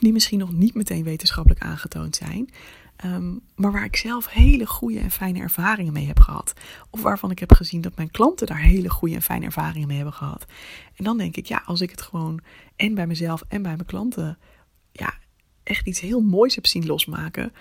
die 0.00 0.12
misschien 0.12 0.38
nog 0.38 0.52
niet 0.52 0.74
meteen 0.74 1.04
wetenschappelijk 1.04 1.62
aangetoond 1.62 2.16
zijn. 2.16 2.50
Um, 3.04 3.40
maar 3.56 3.72
waar 3.72 3.84
ik 3.84 3.96
zelf 3.96 4.28
hele 4.28 4.66
goede 4.66 4.98
en 4.98 5.10
fijne 5.10 5.40
ervaringen 5.40 5.92
mee 5.92 6.06
heb 6.06 6.20
gehad. 6.20 6.52
Of 6.90 7.02
waarvan 7.02 7.30
ik 7.30 7.38
heb 7.38 7.52
gezien 7.52 7.80
dat 7.80 7.96
mijn 7.96 8.10
klanten 8.10 8.46
daar 8.46 8.60
hele 8.60 8.90
goede 8.90 9.14
en 9.14 9.22
fijne 9.22 9.44
ervaringen 9.44 9.86
mee 9.86 9.96
hebben 9.96 10.14
gehad. 10.14 10.46
En 10.94 11.04
dan 11.04 11.18
denk 11.18 11.36
ik, 11.36 11.46
ja, 11.46 11.62
als 11.64 11.80
ik 11.80 11.90
het 11.90 12.02
gewoon 12.02 12.40
en 12.76 12.94
bij 12.94 13.06
mezelf 13.06 13.42
en 13.48 13.62
bij 13.62 13.74
mijn 13.74 13.86
klanten, 13.86 14.38
ja, 14.92 15.14
echt 15.62 15.86
iets 15.86 16.00
heel 16.00 16.20
moois 16.20 16.54
heb 16.54 16.66
zien 16.66 16.86
losmaken. 16.86 17.52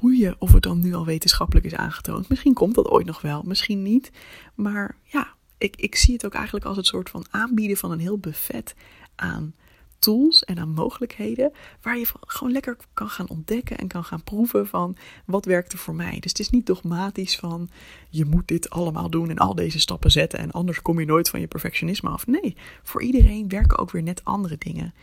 Boeien 0.00 0.36
of 0.38 0.52
het 0.52 0.62
dan 0.62 0.80
nu 0.80 0.94
al 0.94 1.04
wetenschappelijk 1.04 1.66
is 1.66 1.74
aangetoond. 1.74 2.28
Misschien 2.28 2.54
komt 2.54 2.74
dat 2.74 2.88
ooit 2.88 3.06
nog 3.06 3.20
wel, 3.20 3.42
misschien 3.42 3.82
niet. 3.82 4.10
Maar 4.54 4.96
ja, 5.02 5.34
ik, 5.58 5.76
ik 5.76 5.96
zie 5.96 6.14
het 6.14 6.26
ook 6.26 6.34
eigenlijk 6.34 6.64
als 6.64 6.76
het 6.76 6.86
soort 6.86 7.10
van 7.10 7.26
aanbieden 7.30 7.76
van 7.76 7.90
een 7.90 8.00
heel 8.00 8.18
buffet 8.18 8.74
aan 9.14 9.54
tools 9.98 10.44
en 10.44 10.58
aan 10.58 10.68
mogelijkheden 10.68 11.52
waar 11.82 11.98
je 11.98 12.06
gewoon 12.20 12.52
lekker 12.52 12.76
kan 12.94 13.08
gaan 13.08 13.28
ontdekken 13.28 13.78
en 13.78 13.88
kan 13.88 14.04
gaan 14.04 14.22
proeven 14.22 14.66
van 14.66 14.96
wat 15.24 15.44
werkt 15.44 15.72
er 15.72 15.78
voor 15.78 15.94
mij. 15.94 16.18
Dus 16.20 16.30
het 16.30 16.38
is 16.38 16.50
niet 16.50 16.66
dogmatisch 16.66 17.36
van 17.36 17.68
je 18.08 18.24
moet 18.24 18.48
dit 18.48 18.70
allemaal 18.70 19.10
doen 19.10 19.30
en 19.30 19.38
al 19.38 19.54
deze 19.54 19.80
stappen 19.80 20.10
zetten 20.10 20.38
en 20.38 20.50
anders 20.50 20.82
kom 20.82 21.00
je 21.00 21.06
nooit 21.06 21.28
van 21.28 21.40
je 21.40 21.46
perfectionisme 21.46 22.08
af. 22.08 22.26
Nee, 22.26 22.56
voor 22.82 23.02
iedereen 23.02 23.48
werken 23.48 23.78
ook 23.78 23.90
weer 23.90 24.02
net 24.02 24.24
andere 24.24 24.56
dingen. 24.58 24.94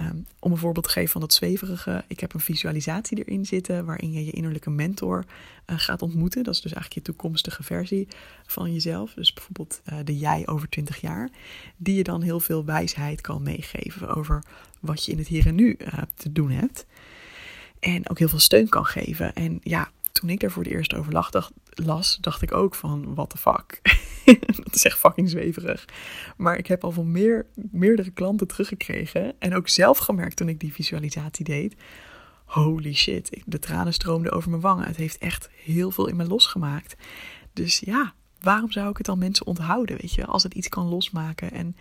Ehm, 0.00 0.16
om 0.38 0.52
een 0.52 0.58
voorbeeld 0.58 0.84
te 0.84 0.90
geven 0.90 1.10
van 1.10 1.20
dat 1.20 1.32
zweverige. 1.32 2.04
Ik 2.06 2.20
heb 2.20 2.34
een 2.34 2.40
visualisatie 2.40 3.24
erin 3.24 3.46
zitten 3.46 3.84
waarin 3.84 4.12
je 4.12 4.24
je 4.24 4.30
innerlijke 4.30 4.70
mentor 4.70 5.24
uh, 5.66 5.78
gaat 5.78 6.02
ontmoeten. 6.02 6.44
Dat 6.44 6.54
is 6.54 6.60
dus 6.60 6.72
eigenlijk 6.72 7.06
je 7.06 7.12
toekomstige 7.12 7.62
versie 7.62 8.08
van 8.46 8.72
jezelf. 8.72 9.12
Dus 9.14 9.32
bijvoorbeeld 9.32 9.80
uh, 9.92 9.98
de 10.04 10.18
jij 10.18 10.46
over 10.46 10.68
20 10.68 11.00
jaar. 11.00 11.30
Die 11.76 11.96
je 11.96 12.02
dan 12.02 12.22
heel 12.22 12.40
veel 12.40 12.64
wijsheid 12.64 13.20
kan 13.20 13.42
meegeven 13.42 14.16
over 14.16 14.42
wat 14.80 15.04
je 15.04 15.12
in 15.12 15.18
het 15.18 15.28
hier 15.28 15.46
en 15.46 15.54
nu 15.54 15.76
uh, 15.78 15.92
te 16.14 16.32
doen 16.32 16.50
hebt. 16.50 16.86
En 17.78 18.10
ook 18.10 18.18
heel 18.18 18.28
veel 18.28 18.38
steun 18.38 18.68
kan 18.68 18.84
geven. 18.84 19.34
En 19.34 19.60
ja, 19.62 19.90
toen 20.12 20.30
ik 20.30 20.40
daar 20.40 20.50
voor 20.50 20.62
het 20.62 20.72
eerst 20.72 20.94
over 20.94 21.12
dacht, 21.12 21.50
las, 21.68 22.18
dacht 22.20 22.42
ik 22.42 22.54
ook 22.54 22.74
van, 22.74 23.14
what 23.14 23.30
the 23.30 23.36
fuck. 23.36 23.80
dat 24.64 24.74
is 24.74 24.84
echt 24.84 24.98
fucking 24.98 25.28
zweverig. 25.30 25.84
Maar 26.36 26.58
ik 26.58 26.66
heb 26.66 26.84
al 26.84 26.90
van 26.90 27.10
meer, 27.10 27.46
meerdere 27.54 28.10
klanten 28.10 28.46
teruggekregen. 28.46 29.34
En 29.38 29.54
ook 29.54 29.68
zelf 29.68 29.98
gemerkt 29.98 30.36
toen 30.36 30.48
ik 30.48 30.60
die 30.60 30.72
visualisatie 30.72 31.44
deed. 31.44 31.76
Holy 32.44 32.94
shit, 32.94 33.42
de 33.46 33.58
tranen 33.58 33.92
stroomden 33.92 34.32
over 34.32 34.50
mijn 34.50 34.62
wangen. 34.62 34.86
Het 34.86 34.96
heeft 34.96 35.18
echt 35.18 35.50
heel 35.64 35.90
veel 35.90 36.08
in 36.08 36.16
me 36.16 36.26
losgemaakt. 36.26 36.96
Dus 37.52 37.82
ja, 37.84 38.14
waarom 38.40 38.72
zou 38.72 38.90
ik 38.90 38.96
het 38.96 39.06
dan 39.06 39.18
mensen 39.18 39.46
onthouden, 39.46 39.96
weet 40.00 40.14
je? 40.14 40.26
Als 40.26 40.42
het 40.42 40.54
iets 40.54 40.68
kan 40.68 40.88
losmaken 40.88 41.52
en 41.52 41.76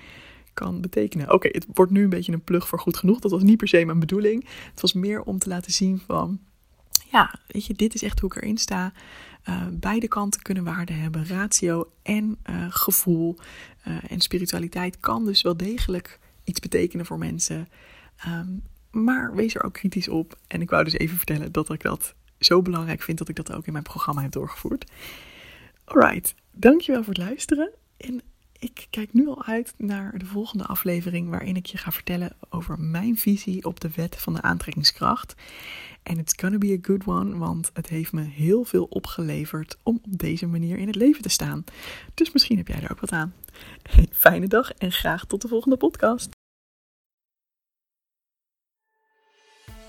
kan 0.54 0.82
betekenen. 0.82 1.34
Oké, 1.34 1.48
het 1.48 1.66
wordt 1.74 1.92
nu 1.92 2.04
een 2.04 2.10
beetje 2.10 2.32
een 2.32 2.44
plug 2.44 2.68
voor 2.68 2.80
goed 2.80 2.98
genoeg. 2.98 3.20
Dat 3.20 3.32
was 3.32 3.44
niet 3.44 3.58
per 3.58 3.68
se 3.68 3.86
mijn 3.86 4.00
bedoeling. 4.00 4.46
Het 4.72 4.82
was 4.82 4.94
meer 4.94 5.22
om 5.22 5.38
te 5.38 5.50
laten 5.50 5.72
zien 5.72 6.02
van 6.06 6.40
ja, 7.12 7.36
weet 7.48 7.66
je, 7.66 7.74
dit 7.74 7.94
is 7.94 8.04
echt 8.04 8.20
hoe 8.20 8.36
ik 8.36 8.42
erin 8.42 8.58
sta. 8.58 8.92
Uh, 9.50 9.64
beide 9.72 10.08
kanten 10.08 10.42
kunnen 10.42 10.64
waarde 10.64 10.94
hebben. 10.94 11.28
Ratio 11.28 11.92
en 12.02 12.38
uh, 12.50 12.66
gevoel 12.70 13.38
uh, 13.88 13.98
en 14.08 14.22
spiritualiteit 14.22 15.00
kan 15.00 15.26
dus 15.26 15.42
wel 15.42 15.58
degelijk 15.58 16.20
iets 16.44 16.60
betekenen 16.60 17.06
voor 17.06 17.18
mensen. 17.18 17.68
Um, 18.28 18.64
maar 18.92 19.36
wees 19.36 19.56
er 19.56 19.64
ook 19.64 19.74
kritisch 19.74 20.08
op. 20.08 20.38
En 20.48 20.62
ik 20.62 20.70
wou 20.70 20.84
dus 20.84 20.94
even 20.94 21.18
vertellen 21.18 21.52
dat 21.52 21.74
ik 21.74 21.82
dat 21.82 22.14
zo 22.40 22.62
belangrijk 22.62 23.02
vind 23.02 23.18
dat 23.18 23.30
ik 23.30 23.36
dat 23.36 23.54
ook 23.54 23.66
in 23.66 23.72
mijn 23.72 23.84
programma 23.84 24.22
heb 24.22 24.32
doorgevoerd. 24.32 24.92
Alright, 25.84 26.36
dankjewel 26.52 27.04
voor 27.04 27.14
het 27.14 27.24
luisteren. 27.24 27.72
En 27.98 28.22
ik 28.60 28.88
kijk 28.90 29.14
nu 29.14 29.28
al 29.28 29.44
uit 29.44 29.74
naar 29.78 30.18
de 30.18 30.26
volgende 30.26 30.66
aflevering 30.66 31.30
waarin 31.30 31.56
ik 31.56 31.66
je 31.66 31.78
ga 31.78 31.92
vertellen 31.92 32.36
over 32.50 32.80
mijn 32.80 33.18
visie 33.18 33.66
op 33.66 33.80
de 33.80 33.90
wet 33.96 34.16
van 34.16 34.34
de 34.34 34.42
aantrekkingskracht. 34.42 35.36
En 36.04 36.18
it's 36.18 36.34
gonna 36.40 36.58
be 36.58 36.78
a 36.82 36.86
good 36.88 37.06
one, 37.06 37.38
want 37.38 37.70
het 37.74 37.90
heeft 37.90 38.12
me 38.12 38.22
heel 38.22 38.64
veel 38.64 38.86
opgeleverd 38.90 39.78
om 39.84 40.00
op 40.04 40.20
deze 40.20 40.48
manier 40.48 40.78
in 40.78 40.88
het 40.88 40.96
leven 40.96 41.22
te 41.22 41.30
staan. 41.30 41.64
Dus 42.14 42.32
misschien 42.32 42.58
heb 42.58 42.68
jij 42.68 42.82
er 42.82 42.92
ook 42.92 43.00
wat 43.00 43.12
aan. 43.12 43.34
Fijne 44.12 44.48
dag 44.48 44.72
en 44.72 44.92
graag 44.92 45.26
tot 45.26 45.42
de 45.42 45.48
volgende 45.48 45.78
podcast. 45.78 46.30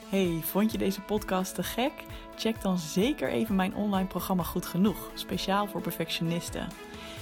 Hey, 0.09 0.41
vond 0.43 0.73
je 0.73 0.79
deze 0.79 1.01
podcast 1.01 1.55
te 1.55 1.63
gek? 1.63 1.93
Check 2.37 2.63
dan 2.63 2.79
zeker 2.79 3.31
even 3.31 3.55
mijn 3.55 3.75
online 3.75 4.09
programma 4.09 4.43
Goed 4.43 4.67
Genoeg, 4.67 5.11
speciaal 5.15 5.67
voor 5.67 5.81
perfectionisten. 5.81 6.69